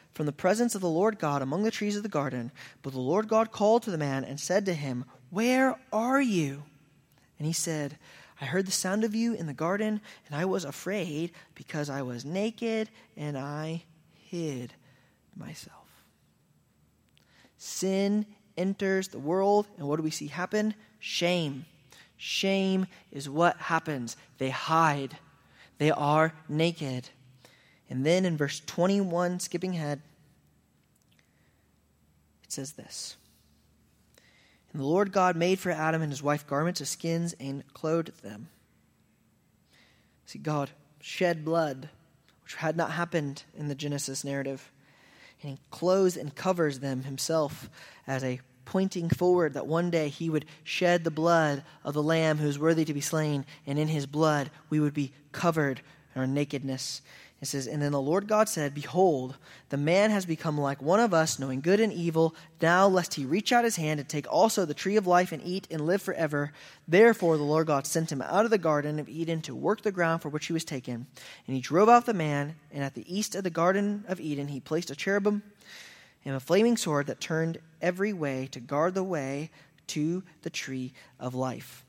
from 0.13 0.25
the 0.25 0.31
presence 0.31 0.75
of 0.75 0.81
the 0.81 0.89
Lord 0.89 1.19
God 1.19 1.41
among 1.41 1.63
the 1.63 1.71
trees 1.71 1.95
of 1.95 2.03
the 2.03 2.09
garden. 2.09 2.51
But 2.81 2.93
the 2.93 2.99
Lord 2.99 3.27
God 3.27 3.51
called 3.51 3.83
to 3.83 3.91
the 3.91 3.97
man 3.97 4.23
and 4.23 4.39
said 4.39 4.65
to 4.65 4.73
him, 4.73 5.05
Where 5.29 5.79
are 5.91 6.21
you? 6.21 6.63
And 7.37 7.45
he 7.47 7.53
said, 7.53 7.97
I 8.39 8.45
heard 8.45 8.65
the 8.65 8.71
sound 8.71 9.03
of 9.03 9.13
you 9.13 9.33
in 9.33 9.45
the 9.45 9.53
garden, 9.53 10.01
and 10.27 10.35
I 10.35 10.45
was 10.45 10.65
afraid 10.65 11.31
because 11.53 11.89
I 11.89 12.01
was 12.01 12.25
naked 12.25 12.89
and 13.15 13.37
I 13.37 13.83
hid 14.13 14.73
myself. 15.35 15.77
Sin 17.57 18.25
enters 18.57 19.09
the 19.09 19.19
world, 19.19 19.67
and 19.77 19.87
what 19.87 19.97
do 19.97 20.03
we 20.03 20.09
see 20.09 20.27
happen? 20.27 20.73
Shame. 20.99 21.65
Shame 22.17 22.87
is 23.11 23.29
what 23.29 23.57
happens. 23.57 24.17
They 24.39 24.49
hide, 24.49 25.17
they 25.77 25.91
are 25.91 26.33
naked. 26.49 27.09
And 27.91 28.05
then 28.05 28.23
in 28.23 28.37
verse 28.37 28.61
21, 28.65 29.41
skipping 29.41 29.75
ahead, 29.75 30.01
it 32.41 32.51
says 32.53 32.71
this 32.71 33.17
And 34.71 34.81
the 34.81 34.85
Lord 34.85 35.11
God 35.11 35.35
made 35.35 35.59
for 35.59 35.71
Adam 35.71 36.01
and 36.01 36.09
his 36.09 36.23
wife 36.23 36.47
garments 36.47 36.79
of 36.79 36.87
skins 36.87 37.35
and 37.37 37.65
clothed 37.73 38.23
them. 38.23 38.47
See, 40.25 40.39
God 40.39 40.69
shed 41.01 41.43
blood, 41.43 41.89
which 42.45 42.55
had 42.55 42.77
not 42.77 42.91
happened 42.91 43.43
in 43.57 43.67
the 43.67 43.75
Genesis 43.75 44.23
narrative. 44.23 44.71
And 45.43 45.51
he 45.51 45.59
clothes 45.69 46.15
and 46.15 46.33
covers 46.33 46.79
them 46.79 47.03
himself 47.03 47.69
as 48.07 48.23
a 48.23 48.39
pointing 48.63 49.09
forward 49.09 49.55
that 49.55 49.67
one 49.67 49.89
day 49.89 50.07
he 50.07 50.29
would 50.29 50.45
shed 50.63 51.03
the 51.03 51.11
blood 51.11 51.61
of 51.83 51.93
the 51.93 52.01
lamb 52.01 52.37
who 52.37 52.47
is 52.47 52.57
worthy 52.57 52.85
to 52.85 52.93
be 52.93 53.01
slain, 53.01 53.45
and 53.67 53.77
in 53.77 53.89
his 53.89 54.05
blood 54.05 54.49
we 54.69 54.79
would 54.79 54.93
be 54.93 55.11
covered 55.33 55.81
in 56.15 56.21
our 56.21 56.27
nakedness. 56.27 57.01
It 57.41 57.47
says, 57.47 57.65
And 57.65 57.81
then 57.81 57.91
the 57.91 58.01
Lord 58.01 58.27
God 58.27 58.47
said, 58.47 58.75
Behold, 58.75 59.35
the 59.69 59.77
man 59.77 60.11
has 60.11 60.27
become 60.27 60.59
like 60.59 60.79
one 60.79 60.99
of 60.99 61.11
us, 61.11 61.39
knowing 61.39 61.61
good 61.61 61.79
and 61.79 61.91
evil. 61.91 62.35
Now, 62.61 62.87
lest 62.87 63.15
he 63.15 63.25
reach 63.25 63.51
out 63.51 63.63
his 63.63 63.77
hand 63.77 63.99
and 63.99 64.07
take 64.07 64.31
also 64.31 64.63
the 64.63 64.75
tree 64.75 64.95
of 64.95 65.07
life 65.07 65.31
and 65.31 65.41
eat 65.43 65.67
and 65.71 65.81
live 65.81 66.03
forever. 66.03 66.53
Therefore, 66.87 67.37
the 67.37 67.43
Lord 67.43 67.65
God 67.65 67.87
sent 67.87 68.11
him 68.11 68.21
out 68.21 68.45
of 68.45 68.51
the 68.51 68.59
garden 68.59 68.99
of 68.99 69.09
Eden 69.09 69.41
to 69.41 69.55
work 69.55 69.81
the 69.81 69.91
ground 69.91 70.21
for 70.21 70.29
which 70.29 70.45
he 70.45 70.53
was 70.53 70.63
taken. 70.63 71.07
And 71.47 71.55
he 71.55 71.61
drove 71.61 71.89
out 71.89 72.05
the 72.05 72.13
man, 72.13 72.55
and 72.71 72.83
at 72.83 72.93
the 72.93 73.11
east 73.11 73.33
of 73.33 73.43
the 73.43 73.49
garden 73.49 74.05
of 74.07 74.19
Eden, 74.19 74.49
he 74.49 74.59
placed 74.59 74.91
a 74.91 74.95
cherubim 74.95 75.41
and 76.23 76.35
a 76.35 76.39
flaming 76.39 76.77
sword 76.77 77.07
that 77.07 77.19
turned 77.19 77.57
every 77.81 78.13
way 78.13 78.49
to 78.51 78.59
guard 78.59 78.93
the 78.93 79.03
way 79.03 79.49
to 79.87 80.21
the 80.43 80.51
tree 80.51 80.93
of 81.19 81.33
life. 81.33 81.83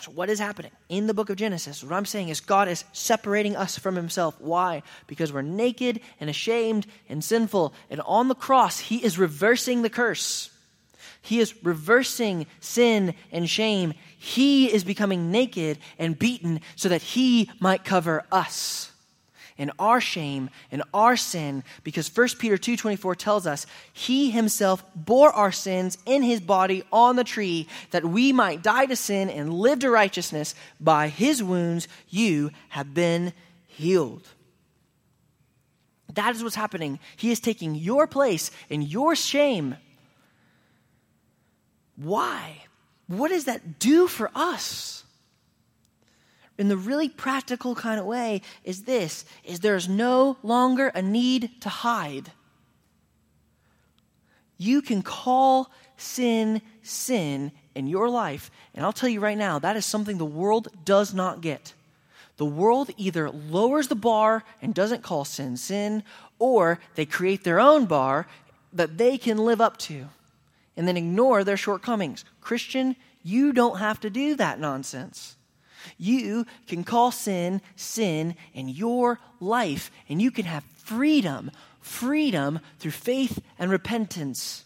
So, 0.00 0.10
what 0.10 0.28
is 0.28 0.40
happening 0.40 0.72
in 0.88 1.06
the 1.06 1.14
book 1.14 1.30
of 1.30 1.36
Genesis? 1.36 1.84
What 1.84 1.92
I'm 1.92 2.04
saying 2.04 2.28
is, 2.28 2.40
God 2.40 2.68
is 2.68 2.84
separating 2.92 3.54
us 3.54 3.78
from 3.78 3.94
Himself. 3.94 4.34
Why? 4.40 4.82
Because 5.06 5.32
we're 5.32 5.42
naked 5.42 6.00
and 6.18 6.28
ashamed 6.28 6.86
and 7.08 7.22
sinful. 7.22 7.74
And 7.90 8.00
on 8.00 8.28
the 8.28 8.34
cross, 8.34 8.80
He 8.80 9.04
is 9.04 9.18
reversing 9.18 9.82
the 9.82 9.90
curse. 9.90 10.50
He 11.22 11.40
is 11.40 11.54
reversing 11.64 12.46
sin 12.60 13.14
and 13.30 13.48
shame. 13.48 13.94
He 14.18 14.72
is 14.72 14.84
becoming 14.84 15.30
naked 15.30 15.78
and 15.98 16.18
beaten 16.18 16.60
so 16.76 16.88
that 16.88 17.02
He 17.02 17.50
might 17.60 17.84
cover 17.84 18.24
us 18.32 18.90
and 19.58 19.70
our 19.78 20.00
shame 20.00 20.50
and 20.72 20.82
our 20.92 21.16
sin 21.16 21.62
because 21.82 22.08
1 22.08 22.38
Peter 22.38 22.56
2:24 22.56 23.16
tells 23.16 23.46
us 23.46 23.66
he 23.92 24.30
himself 24.30 24.84
bore 24.94 25.32
our 25.32 25.52
sins 25.52 25.98
in 26.06 26.22
his 26.22 26.40
body 26.40 26.82
on 26.92 27.16
the 27.16 27.24
tree 27.24 27.68
that 27.90 28.04
we 28.04 28.32
might 28.32 28.62
die 28.62 28.86
to 28.86 28.96
sin 28.96 29.30
and 29.30 29.54
live 29.54 29.78
to 29.80 29.90
righteousness 29.90 30.54
by 30.80 31.08
his 31.08 31.42
wounds 31.42 31.86
you 32.08 32.50
have 32.70 32.94
been 32.94 33.32
healed. 33.66 34.28
That 36.14 36.34
is 36.34 36.42
what's 36.42 36.54
happening. 36.54 37.00
He 37.16 37.30
is 37.30 37.40
taking 37.40 37.74
your 37.74 38.06
place 38.06 38.50
and 38.70 38.86
your 38.86 39.16
shame. 39.16 39.76
Why? 41.96 42.64
What 43.06 43.28
does 43.28 43.44
that 43.44 43.78
do 43.78 44.06
for 44.06 44.30
us? 44.34 45.03
In 46.58 46.68
the 46.68 46.76
really 46.76 47.08
practical 47.08 47.74
kind 47.74 47.98
of 47.98 48.06
way 48.06 48.42
is 48.62 48.82
this 48.82 49.24
is 49.42 49.60
there's 49.60 49.88
no 49.88 50.36
longer 50.42 50.88
a 50.88 51.02
need 51.02 51.50
to 51.60 51.68
hide. 51.68 52.30
You 54.56 54.82
can 54.82 55.02
call 55.02 55.70
sin 55.96 56.62
sin 56.82 57.52
in 57.74 57.86
your 57.86 58.08
life 58.08 58.50
and 58.74 58.84
i'll 58.84 58.92
tell 58.92 59.08
you 59.08 59.20
right 59.20 59.38
now 59.38 59.58
that 59.58 59.76
is 59.76 59.86
something 59.86 60.18
the 60.18 60.24
world 60.24 60.68
does 60.84 61.12
not 61.12 61.40
get. 61.40 61.74
The 62.36 62.44
world 62.44 62.90
either 62.96 63.30
lowers 63.30 63.88
the 63.88 63.94
bar 63.94 64.44
and 64.60 64.74
doesn't 64.74 65.02
call 65.02 65.24
sin 65.24 65.56
sin 65.56 66.02
or 66.38 66.80
they 66.94 67.06
create 67.06 67.44
their 67.44 67.60
own 67.60 67.86
bar 67.86 68.26
that 68.72 68.98
they 68.98 69.18
can 69.18 69.38
live 69.38 69.60
up 69.60 69.76
to 69.78 70.08
and 70.76 70.86
then 70.88 70.96
ignore 70.96 71.44
their 71.44 71.56
shortcomings. 71.56 72.24
Christian 72.40 72.96
you 73.22 73.52
don't 73.52 73.78
have 73.78 74.00
to 74.00 74.10
do 74.10 74.36
that 74.36 74.60
nonsense 74.60 75.36
you 75.98 76.46
can 76.66 76.84
call 76.84 77.10
sin 77.10 77.60
sin 77.76 78.34
in 78.52 78.68
your 78.68 79.20
life, 79.40 79.90
and 80.08 80.20
you 80.20 80.30
can 80.30 80.44
have 80.44 80.64
freedom, 80.76 81.50
freedom 81.80 82.60
through 82.78 82.90
faith 82.90 83.40
and 83.58 83.70
repentance. 83.70 84.64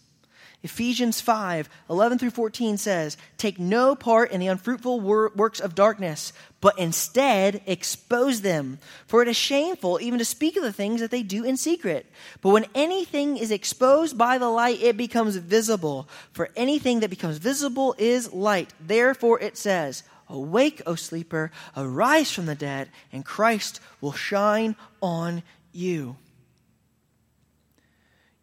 Ephesians 0.61 1.21
5 1.21 1.69
11 1.89 2.17
through 2.17 2.31
14 2.31 2.77
says, 2.77 3.15
Take 3.37 3.59
no 3.59 3.95
part 3.95 4.31
in 4.31 4.41
the 4.41 4.47
unfruitful 4.47 4.99
wor- 4.99 5.31
works 5.33 5.61
of 5.61 5.73
darkness, 5.73 6.33
but 6.59 6.77
instead 6.77 7.61
expose 7.65 8.41
them. 8.41 8.79
For 9.07 9.21
it 9.21 9.29
is 9.29 9.37
shameful 9.37 9.99
even 10.01 10.19
to 10.19 10.25
speak 10.25 10.57
of 10.57 10.63
the 10.63 10.73
things 10.73 10.99
that 10.99 11.11
they 11.11 11.23
do 11.23 11.45
in 11.45 11.55
secret. 11.55 12.05
But 12.41 12.49
when 12.49 12.65
anything 12.75 13.37
is 13.37 13.51
exposed 13.51 14.17
by 14.17 14.37
the 14.37 14.49
light, 14.49 14.81
it 14.81 14.97
becomes 14.97 15.37
visible. 15.37 16.09
For 16.33 16.49
anything 16.57 16.99
that 16.99 17.09
becomes 17.09 17.37
visible 17.37 17.95
is 17.97 18.33
light. 18.33 18.73
Therefore 18.81 19.39
it 19.39 19.57
says, 19.57 20.03
Awake, 20.29 20.81
O 20.85 20.95
sleeper, 20.95 21.51
arise 21.75 22.31
from 22.31 22.45
the 22.45 22.55
dead, 22.55 22.89
and 23.11 23.25
Christ 23.25 23.79
will 23.99 24.13
shine 24.13 24.75
on 25.01 25.43
you. 25.71 26.17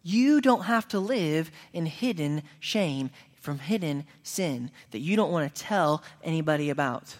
You 0.02 0.40
don't 0.40 0.64
have 0.64 0.86
to 0.88 1.00
live 1.00 1.50
in 1.72 1.86
hidden 1.86 2.42
shame 2.60 3.10
from 3.40 3.60
hidden 3.60 4.04
sin 4.22 4.70
that 4.90 4.98
you 4.98 5.16
don't 5.16 5.32
want 5.32 5.54
to 5.54 5.62
tell 5.62 6.02
anybody 6.22 6.70
about 6.70 7.16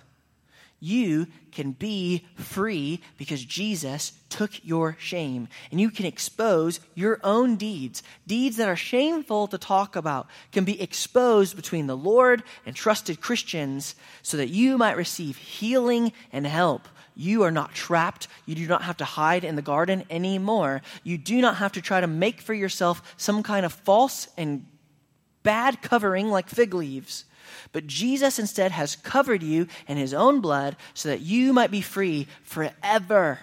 you 0.86 1.26
can 1.50 1.72
be 1.72 2.24
free 2.36 3.00
because 3.18 3.44
Jesus 3.44 4.12
took 4.28 4.64
your 4.64 4.96
shame. 5.00 5.48
And 5.70 5.80
you 5.80 5.90
can 5.90 6.06
expose 6.06 6.78
your 6.94 7.18
own 7.24 7.56
deeds. 7.56 8.02
Deeds 8.26 8.56
that 8.56 8.68
are 8.68 8.76
shameful 8.76 9.48
to 9.48 9.58
talk 9.58 9.96
about 9.96 10.28
can 10.52 10.64
be 10.64 10.80
exposed 10.80 11.56
between 11.56 11.88
the 11.88 11.96
Lord 11.96 12.42
and 12.64 12.76
trusted 12.76 13.20
Christians 13.20 13.96
so 14.22 14.36
that 14.36 14.48
you 14.48 14.78
might 14.78 14.96
receive 14.96 15.36
healing 15.36 16.12
and 16.32 16.46
help. 16.46 16.88
You 17.16 17.42
are 17.42 17.50
not 17.50 17.74
trapped. 17.74 18.28
You 18.44 18.54
do 18.54 18.68
not 18.68 18.82
have 18.82 18.98
to 18.98 19.04
hide 19.04 19.42
in 19.42 19.56
the 19.56 19.62
garden 19.62 20.04
anymore. 20.08 20.82
You 21.02 21.18
do 21.18 21.40
not 21.40 21.56
have 21.56 21.72
to 21.72 21.80
try 21.80 22.00
to 22.00 22.06
make 22.06 22.40
for 22.40 22.54
yourself 22.54 23.02
some 23.16 23.42
kind 23.42 23.66
of 23.66 23.72
false 23.72 24.28
and 24.36 24.66
bad 25.42 25.82
covering 25.82 26.28
like 26.28 26.48
fig 26.48 26.74
leaves. 26.74 27.24
But 27.72 27.86
Jesus 27.86 28.38
instead 28.38 28.72
has 28.72 28.96
covered 28.96 29.42
you 29.42 29.66
in 29.86 29.96
his 29.96 30.14
own 30.14 30.40
blood 30.40 30.76
so 30.94 31.08
that 31.08 31.20
you 31.20 31.52
might 31.52 31.70
be 31.70 31.80
free 31.80 32.26
forever. 32.42 33.40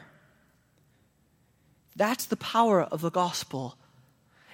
That's 1.95 2.25
the 2.25 2.37
power 2.37 2.81
of 2.81 3.01
the 3.01 3.11
gospel. 3.11 3.77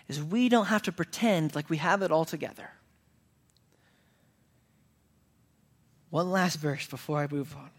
is 0.08 0.24
we 0.24 0.50
don't 0.50 0.66
have 0.66 0.84
to 0.84 0.92
pretend 0.92 1.56
like 1.56 1.70
we 1.70 1.78
have 1.78 2.02
it 2.02 2.12
all 2.12 2.26
together. 2.26 2.72
One 6.10 6.32
last 6.32 6.58
verse 6.58 6.88
before 6.88 7.20
I 7.20 7.28
move 7.28 7.56
on. 7.56 7.70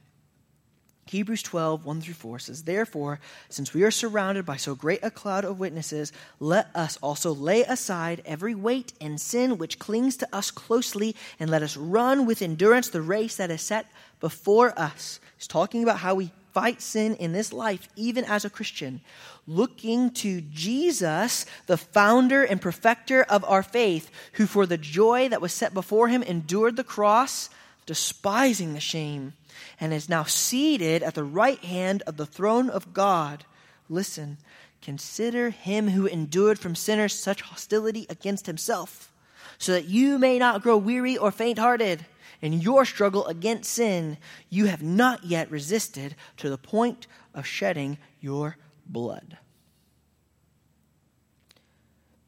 Hebrews 1.11 1.43
12, 1.43 1.85
1 1.85 2.01
through 2.03 2.15
4 2.15 2.39
says, 2.39 2.63
Therefore, 2.63 3.19
since 3.49 3.75
we 3.75 3.83
are 3.83 3.91
surrounded 3.91 4.47
by 4.47 4.57
so 4.57 4.77
great 4.77 5.01
a 5.03 5.11
cloud 5.11 5.45
of 5.45 5.59
witnesses, 5.59 6.13
let 6.39 6.69
us 6.73 6.99
also 7.03 7.35
lay 7.35 7.63
aside 7.63 8.23
every 8.25 8.55
weight 8.55 8.93
and 9.01 9.21
sin 9.21 9.59
which 9.59 9.81
clings 9.81 10.17
to 10.19 10.29
us 10.33 10.53
closely, 10.53 11.17
and 11.41 11.51
let 11.51 11.65
us 11.65 11.77
run 11.77 12.27
with 12.27 12.43
endurance 12.43 12.91
the 12.91 13.03
race 13.03 13.35
that 13.35 13.51
is 13.51 13.61
set 13.61 13.87
before 14.21 14.79
us. 14.79 15.19
He's 15.37 15.49
talking 15.49 15.83
about 15.83 15.99
how 15.99 16.15
we 16.15 16.31
fight 16.53 16.81
sin 16.81 17.17
in 17.17 17.33
this 17.33 17.53
life, 17.53 17.89
even 17.97 18.25
as 18.27 18.45
a 18.45 18.51
Christian, 18.51 19.01
looking 19.49 20.13
to 20.13 20.41
Jesus, 20.41 21.45
the 21.67 21.77
founder 21.77 22.45
and 22.45 22.63
perfecter 22.63 23.25
of 23.25 23.45
our 23.47 23.65
faith, 23.65 24.13
who 24.35 24.47
for 24.47 24.65
the 24.65 24.79
joy 24.79 25.29
that 25.29 25.41
was 25.41 25.53
set 25.53 25.75
before 25.75 26.07
him 26.07 26.23
endured 26.23 26.77
the 26.77 26.85
cross, 26.85 27.51
despising 27.85 28.75
the 28.75 28.81
shame 28.81 29.33
and 29.79 29.93
is 29.93 30.09
now 30.09 30.25
seated 30.25 31.03
at 31.03 31.15
the 31.15 31.25
right 31.25 31.63
hand 31.65 32.03
of 32.07 32.17
the 32.17 32.27
throne 32.27 32.71
of 32.71 32.93
God. 32.93 33.45
Listen, 33.89 34.39
consider 34.83 35.51
him 35.51 35.89
who 35.89 36.07
endured 36.07 36.59
from 36.59 36.75
sinners 36.75 37.19
such 37.19 37.43
hostility 37.43 38.07
against 38.09 38.47
himself, 38.47 39.13
so 39.59 39.73
that 39.73 39.87
you 39.87 40.19
may 40.19 40.39
not 40.39 40.63
grow 40.63 40.77
weary 40.77 41.17
or 41.17 41.31
faint 41.31 41.59
hearted. 41.59 42.07
In 42.41 42.55
your 42.55 42.85
struggle 42.85 43.27
against 43.27 43.71
sin, 43.71 44.17
you 44.49 44.67
have 44.67 44.83
not 44.83 45.25
yet 45.25 45.51
resisted 45.51 46.15
to 46.39 46.49
the 46.49 46.57
point 46.57 47.07
of 47.35 47.47
shedding 47.47 47.99
your 48.21 48.57
blood. 48.87 49.37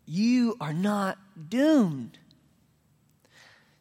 You 0.04 0.56
are 0.60 0.74
not 0.74 1.18
doomed. 1.48 2.18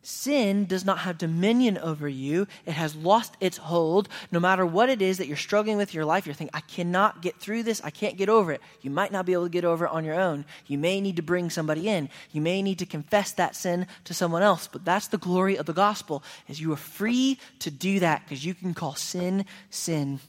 Sin 0.04 0.66
does 0.66 0.84
not 0.84 1.00
have 1.00 1.20
dominion 1.20 1.78
over 1.78 2.08
you. 2.08 2.48
It 2.66 2.72
has 2.72 2.96
lost 2.96 3.38
its 3.40 3.58
hold. 3.58 4.10
No 4.32 4.40
matter 4.40 4.66
what 4.66 4.90
it 4.90 5.00
is 5.00 5.20
that 5.20 5.28
you're 5.28 5.38
struggling 5.38 5.78
with 5.78 5.90
in 5.90 5.96
your 5.96 6.06
life, 6.06 6.26
you're 6.26 6.34
thinking, 6.34 6.56
I 6.56 6.62
cannot 6.62 7.22
get 7.22 7.40
through 7.40 7.64
this. 7.64 7.82
I 7.84 7.92
can't 7.92 8.18
get 8.18 8.28
over 8.28 8.52
it. 8.52 8.62
You 8.82 8.90
might 8.90 9.12
not 9.12 9.28
be 9.28 9.34
able 9.34 9.44
to 9.44 9.50
get 9.50 9.64
over 9.64 9.86
it 9.86 9.92
on 9.92 10.04
your 10.04 10.20
own. 10.20 10.46
You 10.66 10.80
may 10.80 11.02
need 11.02 11.18
to 11.18 11.22
bring 11.22 11.52
somebody 11.52 11.88
in. 11.88 12.10
You 12.32 12.42
may 12.42 12.64
need 12.64 12.80
to 12.80 12.86
confess 12.88 13.32
that 13.34 13.56
sin 13.56 13.86
to 14.06 14.14
someone 14.16 14.42
else. 14.42 14.68
But 14.68 14.86
that's 14.86 15.08
the 15.08 15.20
glory 15.20 15.56
of 15.56 15.68
the 15.68 15.74
gospel 15.74 16.24
is 16.48 16.60
you 16.60 16.74
are 16.74 16.78
free 16.78 17.38
to 17.60 17.70
do 17.70 18.00
that 18.00 18.24
because 18.24 18.44
you 18.44 18.56
can 18.56 18.74
call 18.74 18.96
sin 18.96 19.46
sin 19.70 20.20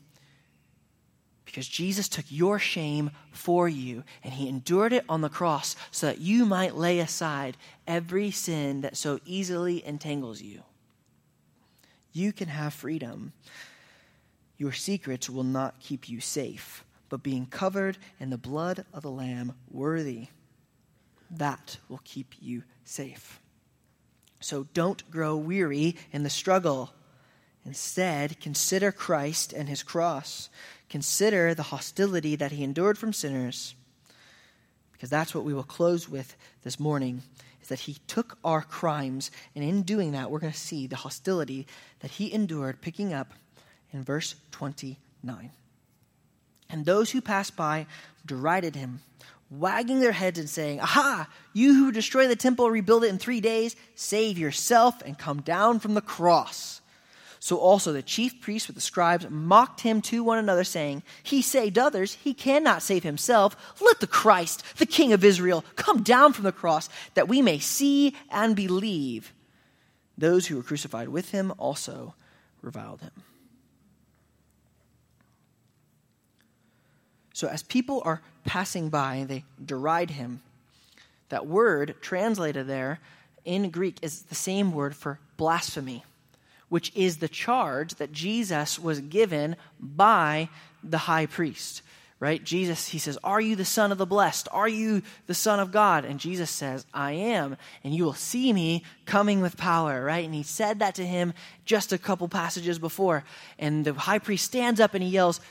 because 1.52 1.68
Jesus 1.68 2.08
took 2.08 2.24
your 2.30 2.58
shame 2.58 3.10
for 3.30 3.68
you 3.68 4.04
and 4.24 4.32
he 4.32 4.48
endured 4.48 4.94
it 4.94 5.04
on 5.06 5.20
the 5.20 5.28
cross 5.28 5.76
so 5.90 6.06
that 6.06 6.18
you 6.18 6.46
might 6.46 6.76
lay 6.76 6.98
aside 6.98 7.58
every 7.86 8.30
sin 8.30 8.80
that 8.80 8.96
so 8.96 9.20
easily 9.26 9.84
entangles 9.84 10.40
you. 10.40 10.62
You 12.10 12.32
can 12.32 12.48
have 12.48 12.72
freedom. 12.72 13.34
Your 14.56 14.72
secrets 14.72 15.28
will 15.28 15.44
not 15.44 15.78
keep 15.78 16.08
you 16.08 16.20
safe, 16.20 16.86
but 17.10 17.22
being 17.22 17.44
covered 17.44 17.98
in 18.18 18.30
the 18.30 18.38
blood 18.38 18.86
of 18.94 19.02
the 19.02 19.10
Lamb, 19.10 19.52
worthy, 19.70 20.28
that 21.32 21.76
will 21.86 22.00
keep 22.02 22.34
you 22.40 22.62
safe. 22.82 23.42
So 24.40 24.68
don't 24.72 25.10
grow 25.10 25.36
weary 25.36 25.96
in 26.12 26.22
the 26.22 26.30
struggle. 26.30 26.94
Instead, 27.66 28.40
consider 28.40 28.90
Christ 28.90 29.52
and 29.52 29.68
his 29.68 29.82
cross. 29.82 30.48
Consider 30.92 31.54
the 31.54 31.62
hostility 31.62 32.36
that 32.36 32.52
he 32.52 32.62
endured 32.62 32.98
from 32.98 33.14
sinners. 33.14 33.74
Because 34.92 35.08
that's 35.08 35.34
what 35.34 35.42
we 35.42 35.54
will 35.54 35.62
close 35.62 36.06
with 36.06 36.36
this 36.64 36.78
morning 36.78 37.22
is 37.62 37.68
that 37.68 37.78
he 37.78 37.96
took 38.06 38.36
our 38.44 38.60
crimes 38.60 39.30
and 39.54 39.64
in 39.64 39.84
doing 39.84 40.12
that 40.12 40.30
we're 40.30 40.38
going 40.38 40.52
to 40.52 40.58
see 40.58 40.86
the 40.86 40.96
hostility 40.96 41.66
that 42.00 42.10
he 42.10 42.30
endured 42.30 42.82
picking 42.82 43.14
up 43.14 43.32
in 43.90 44.04
verse 44.04 44.34
29. 44.50 45.50
And 46.68 46.84
those 46.84 47.10
who 47.10 47.22
passed 47.22 47.56
by 47.56 47.86
derided 48.26 48.76
him, 48.76 49.00
wagging 49.48 50.00
their 50.00 50.12
heads 50.12 50.38
and 50.38 50.50
saying, 50.50 50.80
Aha, 50.80 51.26
you 51.54 51.72
who 51.72 51.90
destroy 51.90 52.28
the 52.28 52.36
temple, 52.36 52.70
rebuild 52.70 53.04
it 53.04 53.08
in 53.08 53.16
three 53.16 53.40
days, 53.40 53.76
save 53.94 54.36
yourself 54.36 55.00
and 55.06 55.16
come 55.16 55.40
down 55.40 55.80
from 55.80 55.94
the 55.94 56.02
cross. 56.02 56.81
So 57.42 57.58
also 57.58 57.92
the 57.92 58.04
chief 58.04 58.40
priests 58.40 58.68
with 58.68 58.76
the 58.76 58.80
scribes 58.80 59.28
mocked 59.28 59.80
him 59.80 60.00
to 60.02 60.22
one 60.22 60.38
another, 60.38 60.62
saying, 60.62 61.02
He 61.24 61.42
saved 61.42 61.76
others, 61.76 62.14
he 62.22 62.34
cannot 62.34 62.82
save 62.82 63.02
himself. 63.02 63.56
Let 63.80 63.98
the 63.98 64.06
Christ, 64.06 64.62
the 64.76 64.86
King 64.86 65.12
of 65.12 65.24
Israel, 65.24 65.64
come 65.74 66.04
down 66.04 66.34
from 66.34 66.44
the 66.44 66.52
cross, 66.52 66.88
that 67.14 67.26
we 67.26 67.42
may 67.42 67.58
see 67.58 68.14
and 68.30 68.54
believe. 68.54 69.32
Those 70.16 70.46
who 70.46 70.54
were 70.54 70.62
crucified 70.62 71.08
with 71.08 71.32
him 71.32 71.52
also 71.58 72.14
reviled 72.60 73.00
him. 73.00 73.10
So 77.34 77.48
as 77.48 77.64
people 77.64 78.02
are 78.04 78.22
passing 78.44 78.88
by, 78.88 79.24
they 79.26 79.42
deride 79.64 80.10
him. 80.10 80.42
That 81.30 81.48
word 81.48 81.96
translated 82.00 82.68
there 82.68 83.00
in 83.44 83.70
Greek 83.70 83.96
is 84.00 84.22
the 84.22 84.36
same 84.36 84.70
word 84.70 84.94
for 84.94 85.18
blasphemy 85.36 86.04
which 86.72 86.90
is 86.94 87.18
the 87.18 87.28
charge 87.28 87.96
that 87.96 88.12
Jesus 88.12 88.78
was 88.78 88.98
given 88.98 89.56
by 89.78 90.48
the 90.82 90.96
high 90.96 91.26
priest. 91.26 91.82
Right? 92.18 92.42
Jesus, 92.42 92.88
he 92.88 92.98
says, 92.98 93.18
Are 93.22 93.42
you 93.42 93.56
the 93.56 93.64
Son 93.66 93.92
of 93.92 93.98
the 93.98 94.06
Blessed? 94.06 94.48
Are 94.50 94.68
you 94.68 95.02
the 95.26 95.34
Son 95.34 95.60
of 95.60 95.70
God? 95.70 96.06
And 96.06 96.18
Jesus 96.18 96.48
says, 96.48 96.86
I 96.94 97.12
am. 97.12 97.58
And 97.84 97.94
you 97.94 98.04
will 98.04 98.14
see 98.14 98.54
me 98.54 98.84
coming 99.04 99.42
with 99.42 99.58
power, 99.58 100.02
right? 100.02 100.24
And 100.24 100.34
he 100.34 100.44
said 100.44 100.78
that 100.78 100.94
to 100.94 101.04
him 101.04 101.34
just 101.66 101.92
a 101.92 101.98
couple 101.98 102.26
passages 102.26 102.78
before. 102.78 103.22
And 103.58 103.84
the 103.84 103.92
high 103.92 104.18
priest 104.18 104.46
stands 104.46 104.80
up 104.80 104.94
and 104.94 105.04
he 105.04 105.10
yells, 105.10 105.42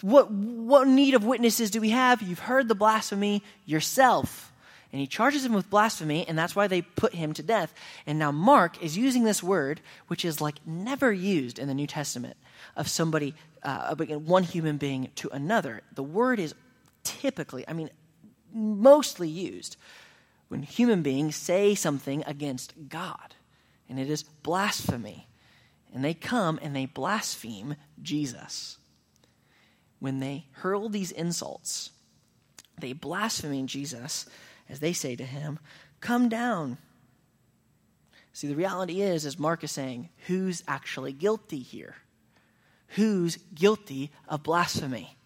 What, 0.00 0.28
what 0.32 0.88
need 0.88 1.14
of 1.14 1.24
witnesses 1.24 1.70
do 1.70 1.80
we 1.80 1.90
have? 1.90 2.20
You've 2.20 2.40
heard 2.40 2.66
the 2.66 2.74
blasphemy 2.74 3.44
yourself. 3.64 4.50
And 4.94 5.00
he 5.00 5.08
charges 5.08 5.44
him 5.44 5.54
with 5.54 5.70
blasphemy, 5.70 6.24
and 6.28 6.38
that's 6.38 6.54
why 6.54 6.68
they 6.68 6.80
put 6.80 7.14
him 7.14 7.32
to 7.32 7.42
death. 7.42 7.74
And 8.06 8.16
now 8.16 8.30
Mark 8.30 8.80
is 8.80 8.96
using 8.96 9.24
this 9.24 9.42
word, 9.42 9.80
which 10.06 10.24
is 10.24 10.40
like 10.40 10.64
never 10.64 11.12
used 11.12 11.58
in 11.58 11.66
the 11.66 11.74
New 11.74 11.88
Testament, 11.88 12.36
of 12.76 12.86
somebody, 12.86 13.34
uh, 13.64 13.92
one 13.96 14.44
human 14.44 14.76
being 14.76 15.10
to 15.16 15.28
another. 15.30 15.82
The 15.96 16.04
word 16.04 16.38
is 16.38 16.54
typically, 17.02 17.64
I 17.66 17.72
mean, 17.72 17.90
mostly 18.52 19.28
used 19.28 19.76
when 20.46 20.62
human 20.62 21.02
beings 21.02 21.34
say 21.34 21.74
something 21.74 22.22
against 22.24 22.72
God, 22.88 23.34
and 23.88 23.98
it 23.98 24.08
is 24.08 24.22
blasphemy. 24.22 25.26
And 25.92 26.04
they 26.04 26.14
come 26.14 26.60
and 26.62 26.76
they 26.76 26.86
blaspheme 26.86 27.74
Jesus. 28.00 28.78
When 29.98 30.20
they 30.20 30.46
hurl 30.52 30.88
these 30.88 31.10
insults, 31.10 31.90
they 32.78 32.92
blaspheme 32.92 33.66
Jesus 33.66 34.26
as 34.68 34.80
they 34.80 34.92
say 34.92 35.16
to 35.16 35.24
him, 35.24 35.58
Come 36.00 36.28
down. 36.28 36.78
See, 38.32 38.48
the 38.48 38.56
reality 38.56 39.00
is, 39.00 39.24
as 39.24 39.38
Mark 39.38 39.62
is 39.62 39.70
saying, 39.70 40.08
who's 40.26 40.64
actually 40.66 41.12
guilty 41.12 41.60
here? 41.60 41.94
Who's 42.88 43.38
guilty 43.54 44.10
of 44.28 44.42
blasphemy? 44.42 45.16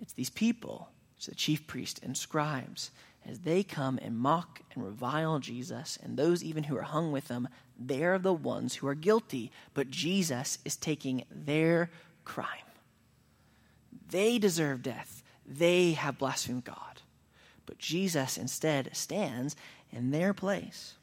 It's 0.00 0.14
these 0.14 0.30
people, 0.30 0.88
it's 1.16 1.26
the 1.26 1.34
chief 1.34 1.66
priest 1.66 2.00
and 2.02 2.16
scribes, 2.16 2.90
as 3.26 3.40
they 3.40 3.62
come 3.62 3.98
and 4.00 4.18
mock 4.18 4.62
and 4.74 4.82
revile 4.82 5.38
Jesus, 5.38 5.98
and 6.02 6.16
those 6.16 6.42
even 6.42 6.64
who 6.64 6.76
are 6.78 6.82
hung 6.82 7.12
with 7.12 7.28
them, 7.28 7.48
they're 7.78 8.18
the 8.18 8.32
ones 8.32 8.76
who 8.76 8.88
are 8.88 8.94
guilty. 8.94 9.52
But 9.74 9.90
Jesus 9.90 10.58
is 10.64 10.76
taking 10.76 11.24
their 11.30 11.90
crime. 12.24 12.46
They 14.08 14.38
deserve 14.38 14.82
death. 14.82 15.22
They 15.46 15.92
have 15.92 16.18
blasphemed 16.18 16.64
God. 16.64 17.02
But 17.68 17.76
Jesus 17.76 18.38
instead 18.38 18.96
stands 18.96 19.54
in 19.92 20.10
their 20.10 20.32
place. 20.32 20.94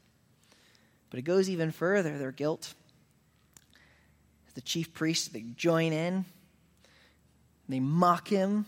But 1.10 1.20
it 1.20 1.22
goes 1.22 1.48
even 1.48 1.70
further 1.70 2.18
their 2.18 2.32
guilt. 2.32 2.74
The 4.56 4.60
chief 4.60 4.92
priests, 4.92 5.28
they 5.28 5.42
join 5.56 5.92
in, 5.92 6.24
they 7.68 7.78
mock 7.78 8.26
him. 8.26 8.66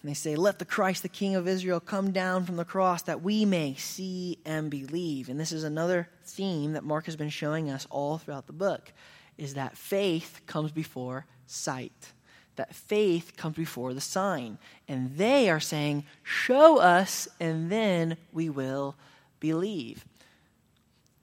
And 0.00 0.10
they 0.10 0.14
say, 0.14 0.36
Let 0.36 0.58
the 0.58 0.64
Christ, 0.64 1.02
the 1.02 1.10
King 1.10 1.34
of 1.34 1.46
Israel, 1.46 1.80
come 1.80 2.12
down 2.12 2.46
from 2.46 2.56
the 2.56 2.64
cross 2.64 3.02
that 3.02 3.22
we 3.22 3.44
may 3.44 3.74
see 3.74 4.38
and 4.46 4.70
believe. 4.70 5.28
And 5.28 5.38
this 5.38 5.52
is 5.52 5.64
another 5.64 6.08
theme 6.24 6.72
that 6.72 6.82
Mark 6.82 7.04
has 7.04 7.16
been 7.16 7.28
showing 7.28 7.68
us 7.68 7.86
all 7.90 8.16
throughout 8.16 8.46
the 8.46 8.54
book 8.54 8.90
is 9.36 9.52
that 9.54 9.76
faith 9.76 10.40
comes 10.46 10.72
before 10.72 11.26
sight 11.46 12.12
that 12.56 12.74
faith 12.74 13.36
comes 13.36 13.56
before 13.56 13.94
the 13.94 14.00
sign. 14.00 14.58
And 14.88 15.16
they 15.16 15.48
are 15.50 15.60
saying, 15.60 16.04
Show 16.22 16.78
us, 16.78 17.28
and 17.40 17.70
then 17.70 18.16
we 18.32 18.48
will 18.48 18.96
believe. 19.40 20.04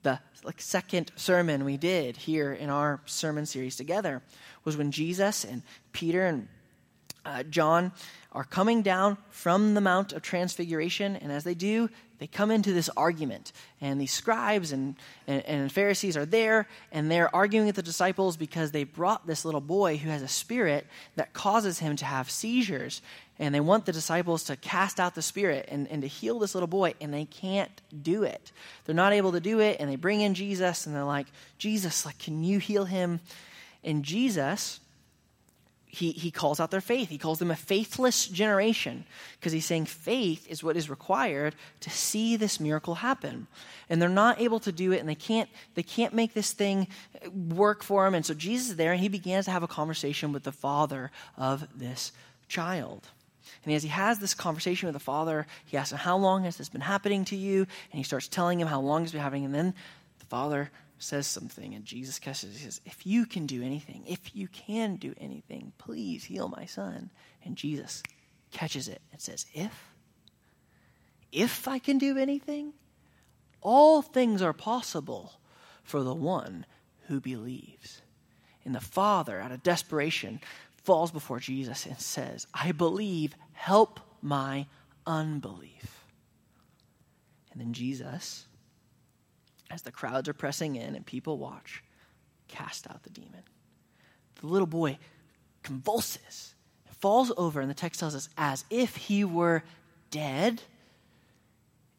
The 0.03 0.19
like 0.43 0.61
second 0.61 1.11
sermon 1.15 1.65
we 1.65 1.77
did 1.77 2.17
here 2.17 2.53
in 2.53 2.69
our 2.69 3.01
sermon 3.05 3.45
series 3.45 3.75
together 3.75 4.21
was 4.63 4.77
when 4.77 4.91
Jesus 4.91 5.43
and 5.43 5.61
Peter 5.91 6.25
and 6.25 6.47
uh, 7.25 7.43
John 7.43 7.91
are 8.31 8.43
coming 8.43 8.81
down 8.81 9.17
from 9.29 9.73
the 9.73 9.81
Mount 9.81 10.13
of 10.13 10.21
Transfiguration, 10.21 11.15
and 11.15 11.31
as 11.31 11.43
they 11.43 11.55
do, 11.55 11.89
they 12.19 12.27
come 12.27 12.51
into 12.51 12.73
this 12.73 12.89
argument. 12.95 13.53
And 13.81 13.99
these 13.99 14.11
scribes 14.11 14.71
and, 14.71 14.95
and, 15.25 15.43
and, 15.45 15.71
Pharisees 15.71 16.17
are 16.17 16.25
there, 16.25 16.67
and 16.91 17.09
they're 17.09 17.33
arguing 17.33 17.65
with 17.65 17.77
the 17.77 17.81
disciples 17.81 18.37
because 18.37 18.71
they 18.71 18.83
brought 18.83 19.25
this 19.25 19.45
little 19.45 19.61
boy 19.61 19.97
who 19.97 20.09
has 20.09 20.21
a 20.21 20.27
spirit 20.27 20.85
that 21.15 21.33
causes 21.33 21.79
him 21.79 21.95
to 21.95 22.05
have 22.05 22.29
seizures. 22.29 23.01
And 23.39 23.55
they 23.55 23.61
want 23.61 23.85
the 23.85 23.93
disciples 23.93 24.43
to 24.45 24.57
cast 24.57 24.99
out 24.99 25.15
the 25.15 25.21
spirit 25.21 25.69
and, 25.71 25.87
and 25.87 26.01
to 26.01 26.07
heal 26.09 26.39
this 26.39 26.53
little 26.53 26.67
boy, 26.67 26.93
and 26.99 27.13
they 27.13 27.25
can't 27.25 27.81
do 28.03 28.23
it. 28.23 28.51
They're 28.83 28.93
not 28.93 29.13
able 29.13 29.31
to 29.31 29.39
do 29.39 29.61
it, 29.61 29.77
and 29.79 29.89
they 29.89 29.95
bring 29.95 30.19
in 30.19 30.33
Jesus, 30.33 30.85
and 30.85 30.93
they're 30.93 31.03
like, 31.05 31.27
Jesus, 31.57 32.05
like, 32.05 32.19
can 32.19 32.43
you 32.43 32.59
heal 32.59 32.83
him? 32.83 33.21
And 33.81 34.03
Jesus 34.03 34.81
he, 35.91 36.11
he 36.11 36.29
calls 36.29 36.59
out 36.59 36.69
their 36.69 36.81
faith. 36.81 37.09
He 37.09 37.17
calls 37.17 37.39
them 37.39 37.49
a 37.49 37.55
faithless 37.55 38.27
generation 38.27 39.05
because 39.39 39.51
he's 39.51 39.65
saying 39.65 39.85
faith 39.85 40.45
is 40.47 40.63
what 40.63 40.77
is 40.77 40.87
required 40.87 41.55
to 41.79 41.89
see 41.89 42.35
this 42.35 42.59
miracle 42.59 42.95
happen. 42.95 43.47
And 43.89 43.99
they're 43.99 44.07
not 44.07 44.39
able 44.39 44.59
to 44.61 44.71
do 44.71 44.91
it 44.91 44.99
and 44.99 45.09
they 45.09 45.15
can't, 45.15 45.49
they 45.73 45.81
can't 45.81 46.13
make 46.13 46.35
this 46.35 46.53
thing 46.53 46.87
work 47.33 47.81
for 47.81 48.05
them. 48.05 48.13
And 48.13 48.23
so 48.23 48.35
Jesus 48.35 48.69
is 48.69 48.75
there 48.75 48.91
and 48.91 49.01
he 49.01 49.09
begins 49.09 49.45
to 49.45 49.51
have 49.51 49.63
a 49.63 49.67
conversation 49.67 50.31
with 50.31 50.43
the 50.43 50.51
father 50.51 51.09
of 51.35 51.67
this 51.75 52.11
child. 52.47 53.07
And 53.65 53.73
as 53.73 53.81
he 53.81 53.89
has 53.89 54.19
this 54.19 54.35
conversation 54.35 54.85
with 54.85 54.93
the 54.93 54.99
father, 54.99 55.47
he 55.65 55.75
asks 55.75 55.91
him, 55.91 55.97
How 55.97 56.17
long 56.17 56.43
has 56.43 56.57
this 56.57 56.69
been 56.69 56.81
happening 56.81 57.25
to 57.25 57.35
you? 57.35 57.61
And 57.91 57.97
he 57.97 58.03
starts 58.03 58.27
telling 58.27 58.59
him 58.59 58.67
how 58.67 58.79
long 58.79 59.03
it's 59.03 59.11
been 59.11 59.21
happening. 59.21 59.45
And 59.45 59.55
then 59.55 59.73
the 60.19 60.25
father 60.25 60.69
says 60.99 61.27
something, 61.27 61.73
and 61.73 61.85
Jesus 61.85 62.19
catches 62.19 62.51
it. 62.51 62.57
He 62.57 62.63
says, 62.65 62.81
If 62.85 63.05
you 63.05 63.25
can 63.25 63.45
do 63.45 63.63
anything, 63.63 64.03
if 64.07 64.35
you 64.35 64.47
can 64.47 64.97
do 64.97 65.15
anything, 65.17 65.73
please 65.77 66.25
heal 66.25 66.47
my 66.49 66.65
son. 66.65 67.09
And 67.43 67.55
Jesus 67.55 68.03
catches 68.51 68.87
it 68.87 69.01
and 69.11 69.19
says, 69.19 69.45
If? 69.53 69.93
If 71.31 71.67
I 71.67 71.79
can 71.79 71.97
do 71.97 72.17
anything? 72.17 72.73
All 73.61 74.01
things 74.01 74.41
are 74.41 74.53
possible 74.53 75.33
for 75.83 76.03
the 76.03 76.13
one 76.13 76.65
who 77.07 77.19
believes. 77.19 78.01
And 78.65 78.75
the 78.75 78.79
father, 78.79 79.39
out 79.39 79.51
of 79.51 79.63
desperation, 79.63 80.39
falls 80.83 81.11
before 81.11 81.39
Jesus 81.39 81.85
and 81.85 81.99
says, 81.99 82.47
I 82.53 82.71
believe, 82.71 83.35
help 83.53 83.99
my 84.21 84.67
unbelief. 85.05 86.03
And 87.51 87.59
then 87.61 87.73
Jesus 87.73 88.45
as 89.69 89.81
the 89.83 89.91
crowds 89.91 90.27
are 90.27 90.33
pressing 90.33 90.75
in 90.75 90.95
and 90.95 91.05
people 91.05 91.37
watch, 91.37 91.83
cast 92.47 92.89
out 92.89 93.03
the 93.03 93.09
demon. 93.09 93.43
The 94.41 94.47
little 94.47 94.67
boy 94.67 94.97
convulses, 95.63 96.55
falls 96.99 97.31
over, 97.37 97.61
and 97.61 97.69
the 97.69 97.75
text 97.75 97.99
tells 97.99 98.15
us 98.15 98.29
as 98.37 98.65
if 98.69 98.95
he 98.95 99.23
were 99.23 99.63
dead. 100.11 100.61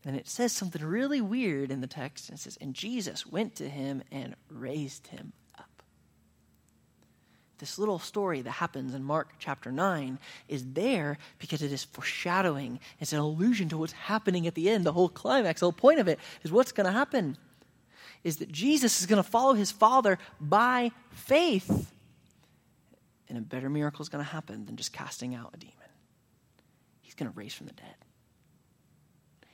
And 0.05 0.17
it 0.17 0.29
says 0.29 0.53
something 0.53 0.83
really 0.83 1.21
weird 1.21 1.71
in 1.71 1.81
the 1.81 1.87
text. 1.87 2.29
And 2.29 2.39
It 2.39 2.43
says, 2.43 2.59
And 2.61 2.75
Jesus 2.75 3.27
went 3.27 3.55
to 3.57 3.69
him 3.69 4.03
and 4.11 4.35
raised 4.49 5.09
him 5.09 5.33
up. 5.59 5.83
This 7.59 7.79
little 7.79 7.99
story 7.99 8.41
that 8.41 8.51
happens 8.51 8.95
in 8.95 9.05
Mark 9.05 9.35
chapter 9.39 9.71
9 9.71 10.19
is 10.49 10.65
there 10.73 11.19
because 11.39 11.63
it 11.63 11.71
is 11.71 11.85
foreshadowing. 11.85 12.81
It's 12.99 13.13
an 13.13 13.19
allusion 13.19 13.69
to 13.69 13.79
what's 13.79 13.93
happening 13.93 14.47
at 14.47 14.55
the 14.55 14.71
end. 14.71 14.85
The 14.85 14.93
whole 14.93 15.11
climax, 15.11 15.61
the 15.61 15.67
whole 15.67 15.73
point 15.73 16.01
of 16.01 16.09
it 16.09 16.19
is 16.43 16.51
what's 16.51 16.73
going 16.73 16.87
to 16.87 16.93
happen 16.93 17.37
is 18.23 18.39
that 18.39 18.51
Jesus 18.53 19.01
is 19.01 19.07
going 19.07 19.23
to 19.23 19.29
follow 19.29 19.55
his 19.55 19.71
Father 19.71 20.19
by 20.41 20.93
faith. 21.11 21.93
And 23.29 23.39
a 23.39 23.41
better 23.41 23.71
miracle 23.71 24.03
is 24.03 24.09
going 24.09 24.25
to 24.25 24.31
happen 24.31 24.67
than 24.67 24.77
just 24.77 24.93
casting 24.93 25.35
out 25.35 25.53
a 25.55 25.57
demon. 25.57 25.75
He's 27.01 27.15
going 27.15 27.31
to 27.31 27.37
raise 27.37 27.55
from 27.55 27.67
the 27.67 27.73
dead. 27.73 27.95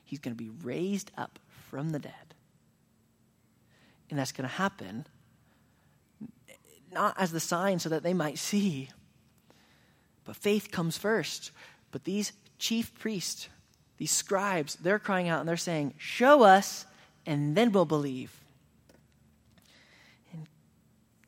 He's 0.05 0.19
going 0.19 0.35
to 0.37 0.43
be 0.43 0.51
raised 0.63 1.11
up 1.17 1.39
from 1.71 1.91
the 1.91 1.99
dead. 1.99 2.13
And 4.09 4.19
that's 4.19 4.33
going 4.33 4.49
to 4.49 4.55
happen 4.55 5.07
not 6.93 7.15
as 7.19 7.31
the 7.33 7.41
sign 7.41 7.79
so 7.79 7.89
that 7.91 8.03
they 8.03 8.15
might 8.15 8.39
see, 8.39 8.89
but 10.25 10.35
faith 10.37 10.71
comes 10.71 10.97
first. 10.97 11.51
But 11.93 12.05
these 12.05 12.33
chief 12.59 12.95
priests, 12.95 13.49
these 13.99 14.11
scribes, 14.11 14.77
they're 14.77 14.99
crying 14.99 15.29
out 15.29 15.41
and 15.41 15.49
they're 15.49 15.57
saying, 15.57 15.95
Show 15.99 16.43
us, 16.43 16.87
and 17.27 17.55
then 17.55 17.73
we'll 17.73 17.85
believe. 17.85 18.33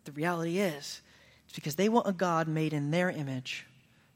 The 0.09 0.13
reality 0.13 0.59
is, 0.59 1.03
it's 1.45 1.55
because 1.55 1.75
they 1.75 1.91
want 1.91 2.09
a 2.09 2.13
God 2.13 2.49
made 2.49 2.73
in 2.73 2.91
their 2.91 3.11
image. 3.11 3.67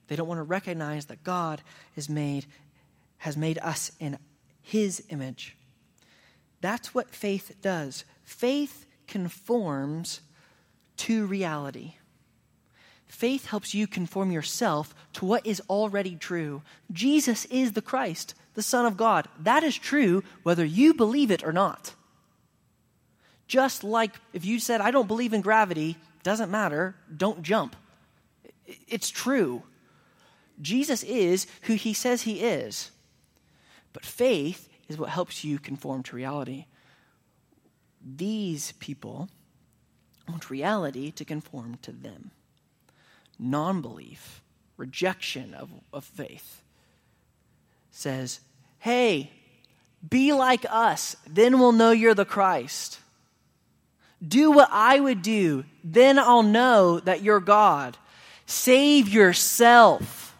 They 0.09 0.17
don't 0.17 0.27
want 0.27 0.39
to 0.39 0.43
recognize 0.43 1.05
that 1.07 1.23
God 1.23 1.61
is 1.97 2.09
made, 2.09 2.47
has 3.19 3.37
made 3.37 3.59
us 3.59 3.93
in 4.01 4.17
his 4.63 5.05
image. 5.11 5.55
That's 6.63 6.95
what 6.95 7.11
faith 7.11 7.57
does. 7.61 8.07
Faith 8.25 8.87
conforms 9.07 10.23
to 10.97 11.27
reality. 11.27 11.97
Faith 13.05 13.49
helps 13.49 13.75
you 13.75 13.87
conform 13.87 14.33
yourself 14.33 14.95
to 15.13 15.27
what 15.27 15.47
is 15.47 15.61
already 15.69 16.17
true. 16.17 16.63
Jesus 16.91 17.45
is 17.45 17.73
the 17.73 17.83
Christ, 17.83 18.35
the 18.55 18.63
Son 18.63 18.87
of 18.87 18.97
God. 18.97 19.29
That 19.39 19.63
is 19.63 19.77
true 19.77 20.25
whether 20.43 20.65
you 20.65 20.95
believe 20.95 21.31
it 21.31 21.45
or 21.45 21.53
not. 21.53 21.93
Just 23.53 23.85
like 23.85 24.15
if 24.33 24.47
you 24.47 24.59
said, 24.59 24.81
I 24.81 24.91
don't 24.91 25.07
believe 25.07 25.35
in 25.35 25.43
gravity, 25.43 25.99
doesn't 26.23 26.51
matter, 26.51 26.95
don't 27.15 27.43
jump. 27.43 27.77
It's 28.89 29.11
true. 29.11 29.63
Jesus 30.63 31.03
is 31.03 31.47
who 31.65 31.75
he 31.75 31.93
says 31.93 32.23
he 32.23 32.41
is. 32.41 32.91
But 33.93 34.07
faith 34.07 34.71
is 34.89 34.97
what 34.97 35.11
helps 35.11 35.45
you 35.45 35.59
conform 35.59 36.03
to 36.05 36.17
reality. 36.17 36.65
These 38.03 38.73
people 38.81 39.29
want 40.27 40.49
reality 40.49 41.11
to 41.11 41.23
conform 41.23 41.77
to 41.83 41.93
them. 41.93 42.31
Non 43.39 43.83
belief, 43.83 44.41
rejection 44.79 45.53
of, 45.53 45.69
of 45.93 46.07
faith, 46.07 46.63
says, 47.91 48.41
Hey, 48.79 49.31
be 50.09 50.33
like 50.33 50.65
us, 50.71 51.17
then 51.29 51.59
we'll 51.59 51.73
know 51.73 51.91
you're 51.91 52.15
the 52.15 52.25
Christ. 52.25 52.99
Do 54.27 54.53
what 54.53 54.69
I 54.71 55.01
would 55.01 55.23
do, 55.23 55.65
then 55.83 56.19
I'll 56.19 56.43
know 56.43 57.01
that 57.01 57.23
you're 57.23 57.41
God. 57.41 57.97
Save 58.47 59.09
yourself, 59.09 60.37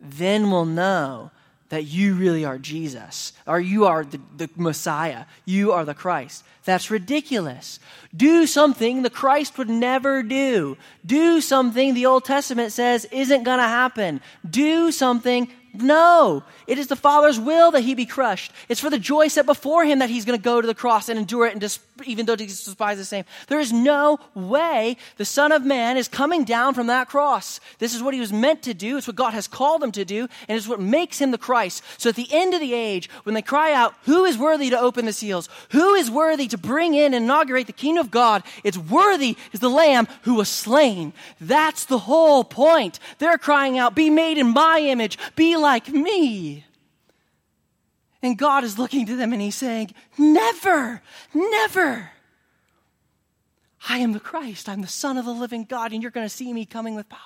then 0.00 0.50
we'll 0.50 0.64
know 0.64 1.30
that 1.70 1.84
you 1.84 2.14
really 2.14 2.44
are 2.44 2.58
Jesus, 2.58 3.32
or 3.46 3.60
you 3.60 3.86
are 3.86 4.04
the, 4.04 4.20
the, 4.36 4.50
Messiah, 4.56 5.24
you 5.44 5.72
are 5.72 5.84
the 5.84 5.94
Christ. 5.94 6.44
That's 6.64 6.90
ridiculous. 6.90 7.78
Do 8.14 8.46
something 8.46 9.02
the 9.02 9.10
Christ 9.10 9.56
would 9.56 9.70
never 9.70 10.22
do. 10.22 10.76
Do 11.06 11.40
something 11.40 11.94
the 11.94 12.06
Old 12.06 12.24
Testament 12.24 12.72
says 12.72 13.06
isn't 13.12 13.44
going 13.44 13.58
to 13.58 13.64
happen. 13.64 14.20
Do 14.48 14.90
something 14.90 15.48
no, 15.72 16.42
it 16.66 16.78
is 16.78 16.88
the 16.88 16.96
Father's 16.96 17.38
will 17.38 17.70
that 17.72 17.82
he 17.82 17.94
be 17.94 18.06
crushed. 18.06 18.52
It's 18.68 18.80
for 18.80 18.90
the 18.90 18.98
joy 18.98 19.28
set 19.28 19.46
before 19.46 19.84
him 19.84 20.00
that 20.00 20.10
he's 20.10 20.24
going 20.24 20.38
to 20.38 20.42
go 20.42 20.60
to 20.60 20.66
the 20.66 20.74
cross 20.74 21.08
and 21.08 21.18
endure 21.18 21.46
it, 21.46 21.52
and 21.52 21.60
dis- 21.60 21.78
even 22.04 22.26
though 22.26 22.36
he 22.36 22.46
despises 22.46 22.98
the 22.98 23.04
same. 23.04 23.24
There 23.46 23.60
is 23.60 23.72
no 23.72 24.18
way 24.34 24.96
the 25.16 25.24
Son 25.24 25.52
of 25.52 25.64
Man 25.64 25.96
is 25.96 26.08
coming 26.08 26.44
down 26.44 26.74
from 26.74 26.88
that 26.88 27.08
cross. 27.08 27.60
This 27.78 27.94
is 27.94 28.02
what 28.02 28.14
he 28.14 28.20
was 28.20 28.32
meant 28.32 28.62
to 28.62 28.74
do. 28.74 28.96
It's 28.96 29.06
what 29.06 29.16
God 29.16 29.32
has 29.32 29.46
called 29.46 29.82
him 29.82 29.92
to 29.92 30.04
do, 30.04 30.28
and 30.48 30.56
it's 30.56 30.66
what 30.66 30.80
makes 30.80 31.20
him 31.20 31.30
the 31.30 31.38
Christ. 31.38 31.84
So 31.98 32.08
at 32.08 32.16
the 32.16 32.28
end 32.30 32.54
of 32.54 32.60
the 32.60 32.74
age, 32.74 33.08
when 33.22 33.34
they 33.34 33.42
cry 33.42 33.72
out, 33.72 33.94
Who 34.04 34.24
is 34.24 34.36
worthy 34.36 34.70
to 34.70 34.80
open 34.80 35.04
the 35.04 35.12
seals? 35.12 35.48
Who 35.70 35.94
is 35.94 36.10
worthy 36.10 36.48
to 36.48 36.58
bring 36.58 36.94
in 36.94 37.14
and 37.14 37.24
inaugurate 37.24 37.66
the 37.66 37.72
kingdom 37.72 38.04
of 38.04 38.10
God? 38.10 38.42
It's 38.64 38.78
worthy 38.78 39.36
is 39.52 39.60
the 39.60 39.70
Lamb 39.70 40.08
who 40.22 40.34
was 40.34 40.48
slain. 40.48 41.12
That's 41.40 41.84
the 41.84 41.98
whole 41.98 42.42
point. 42.42 42.98
They're 43.18 43.38
crying 43.38 43.78
out, 43.78 43.94
Be 43.94 44.10
made 44.10 44.38
in 44.38 44.48
my 44.48 44.80
image. 44.80 45.18
Be 45.36 45.56
like 45.60 45.88
me. 45.88 46.64
And 48.22 48.36
God 48.36 48.64
is 48.64 48.78
looking 48.78 49.06
to 49.06 49.16
them 49.16 49.32
and 49.32 49.40
He's 49.40 49.54
saying, 49.54 49.92
Never, 50.18 51.02
never. 51.34 52.10
I 53.88 53.98
am 53.98 54.12
the 54.12 54.20
Christ. 54.20 54.68
I'm 54.68 54.82
the 54.82 54.88
Son 54.88 55.16
of 55.16 55.24
the 55.24 55.32
living 55.32 55.64
God, 55.64 55.92
and 55.92 56.02
you're 56.02 56.10
going 56.10 56.26
to 56.26 56.34
see 56.34 56.52
me 56.52 56.66
coming 56.66 56.94
with 56.94 57.08
power. 57.08 57.20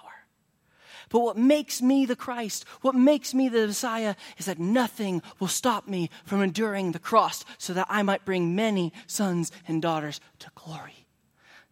But 1.08 1.20
what 1.20 1.36
makes 1.36 1.82
me 1.82 2.06
the 2.06 2.16
Christ, 2.16 2.64
what 2.80 2.94
makes 2.94 3.34
me 3.34 3.48
the 3.48 3.66
Messiah, 3.66 4.14
is 4.38 4.46
that 4.46 4.58
nothing 4.58 5.22
will 5.38 5.48
stop 5.48 5.86
me 5.86 6.10
from 6.24 6.42
enduring 6.42 6.92
the 6.92 6.98
cross 6.98 7.44
so 7.58 7.72
that 7.74 7.86
I 7.90 8.02
might 8.02 8.24
bring 8.24 8.54
many 8.54 8.92
sons 9.06 9.52
and 9.68 9.82
daughters 9.82 10.20
to 10.40 10.50
glory. 10.54 11.06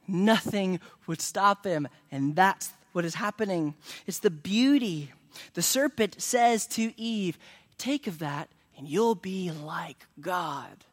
Nothing 0.06 0.80
would 1.06 1.20
stop 1.20 1.64
him, 1.64 1.88
and 2.10 2.36
that's 2.36 2.70
what 2.92 3.04
is 3.04 3.14
happening. 3.14 3.74
It's 4.06 4.18
the 4.18 4.30
beauty 4.30 5.12
the 5.54 5.62
serpent 5.62 6.20
says 6.20 6.66
to 6.68 6.92
Eve, 7.00 7.38
Take 7.78 8.06
of 8.06 8.18
that 8.20 8.48
and 8.76 8.88
you'll 8.88 9.14
be 9.14 9.50
like 9.50 10.06
God. 10.20 10.84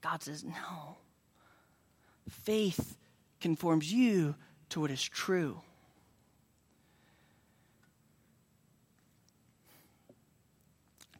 God 0.00 0.22
says, 0.22 0.44
No. 0.44 0.96
Faith 2.28 2.96
conforms 3.40 3.92
you 3.92 4.34
to 4.68 4.80
what 4.80 4.90
is 4.90 5.02
true. 5.02 5.60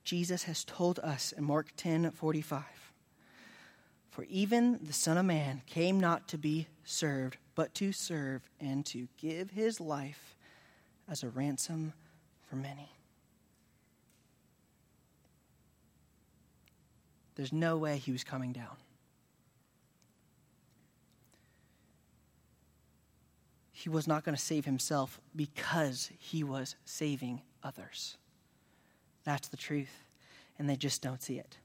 Jesus 0.04 0.44
has 0.44 0.64
told 0.64 0.98
us 1.00 1.32
in 1.32 1.44
Mark 1.44 1.68
10 1.76 2.10
45. 2.12 2.62
For 4.10 4.24
even 4.24 4.78
the 4.82 4.92
Son 4.92 5.18
of 5.18 5.26
Man 5.26 5.62
came 5.66 6.00
not 6.00 6.28
to 6.28 6.38
be 6.38 6.66
served, 6.84 7.36
but 7.54 7.74
to 7.74 7.92
serve 7.92 8.48
and 8.58 8.86
to 8.86 9.08
give 9.18 9.50
his 9.50 9.80
life 9.80 10.36
as 11.10 11.22
a 11.22 11.28
ransom 11.28 11.92
for 12.48 12.56
many. 12.56 12.90
There's 17.34 17.52
no 17.52 17.76
way 17.76 17.98
he 17.98 18.10
was 18.12 18.24
coming 18.24 18.52
down. 18.52 18.76
He 23.70 23.88
was 23.88 24.08
not 24.08 24.24
going 24.24 24.34
to 24.34 24.42
save 24.42 24.64
himself 24.64 25.20
because 25.36 26.10
he 26.18 26.42
was 26.42 26.74
saving 26.84 27.42
others. 27.62 28.16
That's 29.22 29.46
the 29.46 29.56
truth, 29.56 30.02
and 30.58 30.68
they 30.68 30.74
just 30.74 31.00
don't 31.00 31.22
see 31.22 31.38
it. 31.38 31.58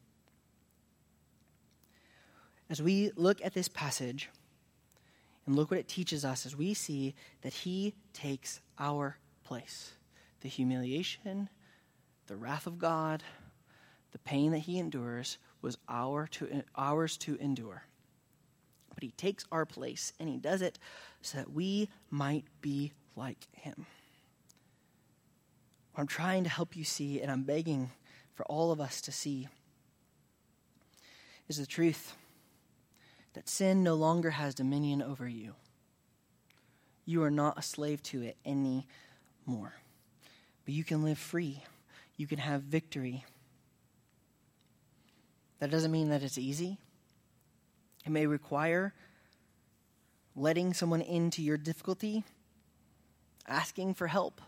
As 2.69 2.83
we 2.83 3.11
look 3.15 3.43
at 3.43 3.55
this 3.55 3.67
passage 3.67 4.29
and 5.47 5.55
look 5.55 5.71
what 5.71 5.79
it 5.79 5.87
teaches 5.87 6.23
us, 6.23 6.45
as 6.45 6.55
we 6.55 6.75
see 6.75 7.15
that 7.41 7.53
he 7.53 7.95
takes 8.13 8.61
our 8.77 9.17
place 9.53 9.91
the 10.41 10.49
humiliation, 10.49 11.47
the 12.25 12.35
wrath 12.35 12.65
of 12.65 12.79
God, 12.79 13.21
the 14.11 14.17
pain 14.17 14.51
that 14.51 14.57
he 14.57 14.79
endures 14.79 15.37
was 15.61 15.77
our 15.87 16.25
to, 16.25 16.63
ours 16.75 17.17
to 17.17 17.35
endure. 17.35 17.83
But 18.95 19.03
he 19.03 19.11
takes 19.11 19.45
our 19.51 19.67
place, 19.67 20.11
and 20.19 20.27
he 20.27 20.39
does 20.39 20.63
it 20.63 20.79
so 21.21 21.37
that 21.37 21.51
we 21.51 21.87
might 22.09 22.45
be 22.61 22.93
like 23.15 23.47
him. 23.51 23.85
What 25.93 26.01
I'm 26.01 26.07
trying 26.07 26.43
to 26.45 26.49
help 26.49 26.75
you 26.75 26.83
see, 26.83 27.21
and 27.21 27.31
I'm 27.31 27.43
begging 27.43 27.91
for 28.33 28.43
all 28.47 28.71
of 28.71 28.81
us 28.81 29.01
to 29.01 29.11
see, 29.11 29.47
is 31.47 31.57
the 31.57 31.67
truth 31.67 32.15
that 33.33 33.47
sin 33.47 33.83
no 33.83 33.93
longer 33.93 34.31
has 34.31 34.55
dominion 34.55 35.03
over 35.03 35.27
you. 35.29 35.53
You 37.05 37.21
are 37.23 37.31
not 37.31 37.59
a 37.59 37.61
slave 37.61 38.01
to 38.03 38.23
it 38.23 38.37
anymore. 39.47 39.73
But 40.65 40.73
you 40.73 40.83
can 40.83 41.03
live 41.03 41.17
free, 41.17 41.63
you 42.17 42.27
can 42.27 42.39
have 42.39 42.63
victory. 42.63 43.25
That 45.59 45.71
doesn't 45.71 45.91
mean 45.91 46.09
that 46.09 46.23
it's 46.23 46.37
easy. 46.37 46.77
It 48.05 48.11
may 48.11 48.27
require 48.27 48.93
letting 50.35 50.73
someone 50.73 51.01
into 51.01 51.41
your 51.41 51.57
difficulty, 51.57 52.23
asking 53.47 53.93
for 53.93 54.07
help. 54.07 54.41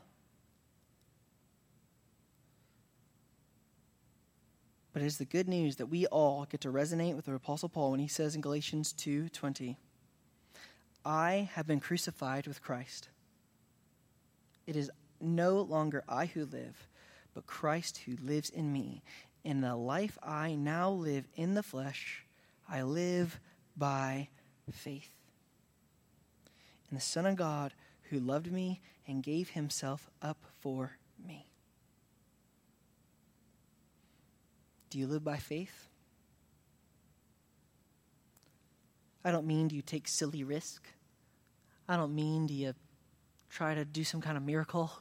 But 4.91 5.01
it 5.01 5.05
is 5.05 5.17
the 5.17 5.25
good 5.25 5.47
news 5.47 5.75
that 5.75 5.87
we 5.87 6.05
all 6.07 6.45
get 6.45 6.61
to 6.61 6.69
resonate 6.69 7.15
with 7.15 7.25
the 7.25 7.33
apostle 7.33 7.69
Paul 7.69 7.91
when 7.91 7.99
he 7.99 8.07
says 8.07 8.33
in 8.33 8.41
Galatians 8.41 8.93
2:20, 8.93 9.77
"I 11.03 11.49
have 11.53 11.67
been 11.67 11.81
crucified 11.81 12.47
with 12.47 12.61
Christ. 12.61 13.09
It 14.65 14.75
is 14.75 14.91
no 15.21 15.61
longer 15.61 16.03
I 16.07 16.25
who 16.25 16.45
live, 16.45 16.87
but 17.33 17.45
Christ 17.45 17.99
who 17.99 18.15
lives 18.17 18.49
in 18.49 18.71
me. 18.71 19.03
In 19.43 19.61
the 19.61 19.75
life 19.75 20.17
I 20.23 20.55
now 20.55 20.89
live 20.89 21.27
in 21.35 21.53
the 21.53 21.63
flesh, 21.63 22.25
I 22.67 22.81
live 22.81 23.39
by 23.77 24.29
faith 24.71 25.11
in 26.89 26.95
the 26.95 27.01
Son 27.01 27.25
of 27.25 27.35
God 27.35 27.73
who 28.03 28.19
loved 28.19 28.51
me 28.51 28.81
and 29.07 29.21
gave 29.21 29.49
himself 29.49 30.09
up 30.21 30.45
for 30.59 30.97
me." 31.17 31.47
Do 34.89 34.99
you 34.99 35.07
live 35.07 35.23
by 35.23 35.37
faith? 35.37 35.89
I 39.23 39.31
don't 39.31 39.47
mean 39.47 39.67
do 39.67 39.75
you 39.75 39.81
take 39.81 40.07
silly 40.07 40.43
risk. 40.43 40.87
I 41.87 41.97
don't 41.97 42.15
mean 42.15 42.47
do 42.47 42.53
you 42.53 42.75
try 43.55 43.73
to 43.73 43.85
do 43.85 44.03
some 44.03 44.21
kind 44.21 44.37
of 44.37 44.43
miracle. 44.43 44.91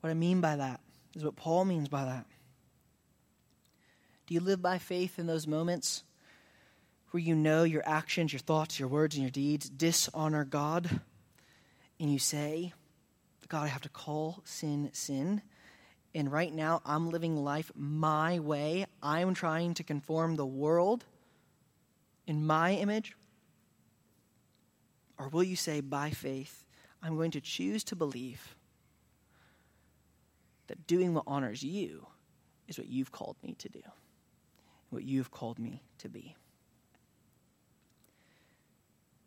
What 0.00 0.10
I 0.10 0.14
mean 0.14 0.40
by 0.40 0.56
that 0.56 0.80
is 1.14 1.24
what 1.24 1.36
Paul 1.36 1.64
means 1.64 1.88
by 1.88 2.04
that. 2.04 2.26
Do 4.26 4.34
you 4.34 4.40
live 4.40 4.60
by 4.60 4.78
faith 4.78 5.18
in 5.18 5.26
those 5.26 5.46
moments 5.46 6.02
where 7.10 7.22
you 7.22 7.34
know 7.34 7.62
your 7.64 7.82
actions, 7.86 8.32
your 8.32 8.40
thoughts, 8.40 8.78
your 8.78 8.88
words, 8.88 9.14
and 9.14 9.22
your 9.22 9.30
deeds 9.30 9.68
dishonor 9.68 10.44
God? 10.44 11.00
And 12.00 12.12
you 12.12 12.18
say, 12.18 12.72
God, 13.48 13.64
I 13.64 13.68
have 13.68 13.82
to 13.82 13.88
call 13.88 14.42
sin 14.44 14.90
sin 14.92 15.42
and 16.16 16.32
right 16.32 16.52
now 16.52 16.80
I'm 16.86 17.10
living 17.10 17.36
life 17.36 17.70
my 17.74 18.38
way. 18.38 18.86
I'm 19.02 19.34
trying 19.34 19.74
to 19.74 19.84
conform 19.84 20.36
the 20.36 20.46
world 20.46 21.04
in 22.26 22.46
my 22.46 22.72
image? 22.72 23.14
Or 25.18 25.28
will 25.28 25.42
you 25.42 25.56
say, 25.56 25.82
by 25.82 26.10
faith, 26.10 26.65
I'm 27.02 27.16
going 27.16 27.30
to 27.32 27.40
choose 27.40 27.84
to 27.84 27.96
believe 27.96 28.56
that 30.66 30.86
doing 30.86 31.14
what 31.14 31.24
honors 31.26 31.62
you 31.62 32.06
is 32.68 32.78
what 32.78 32.88
you've 32.88 33.12
called 33.12 33.36
me 33.42 33.54
to 33.58 33.68
do, 33.68 33.82
what 34.90 35.04
you've 35.04 35.30
called 35.30 35.58
me 35.58 35.82
to 35.98 36.08
be? 36.08 36.34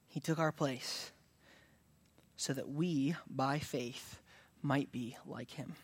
He 0.08 0.20
took 0.20 0.40
our 0.40 0.52
place 0.52 1.12
so 2.36 2.54
that 2.54 2.70
we, 2.70 3.16
by 3.30 3.60
faith, 3.60 4.22
might 4.62 4.92
be 4.92 5.18
like 5.26 5.52
him. 5.52 5.76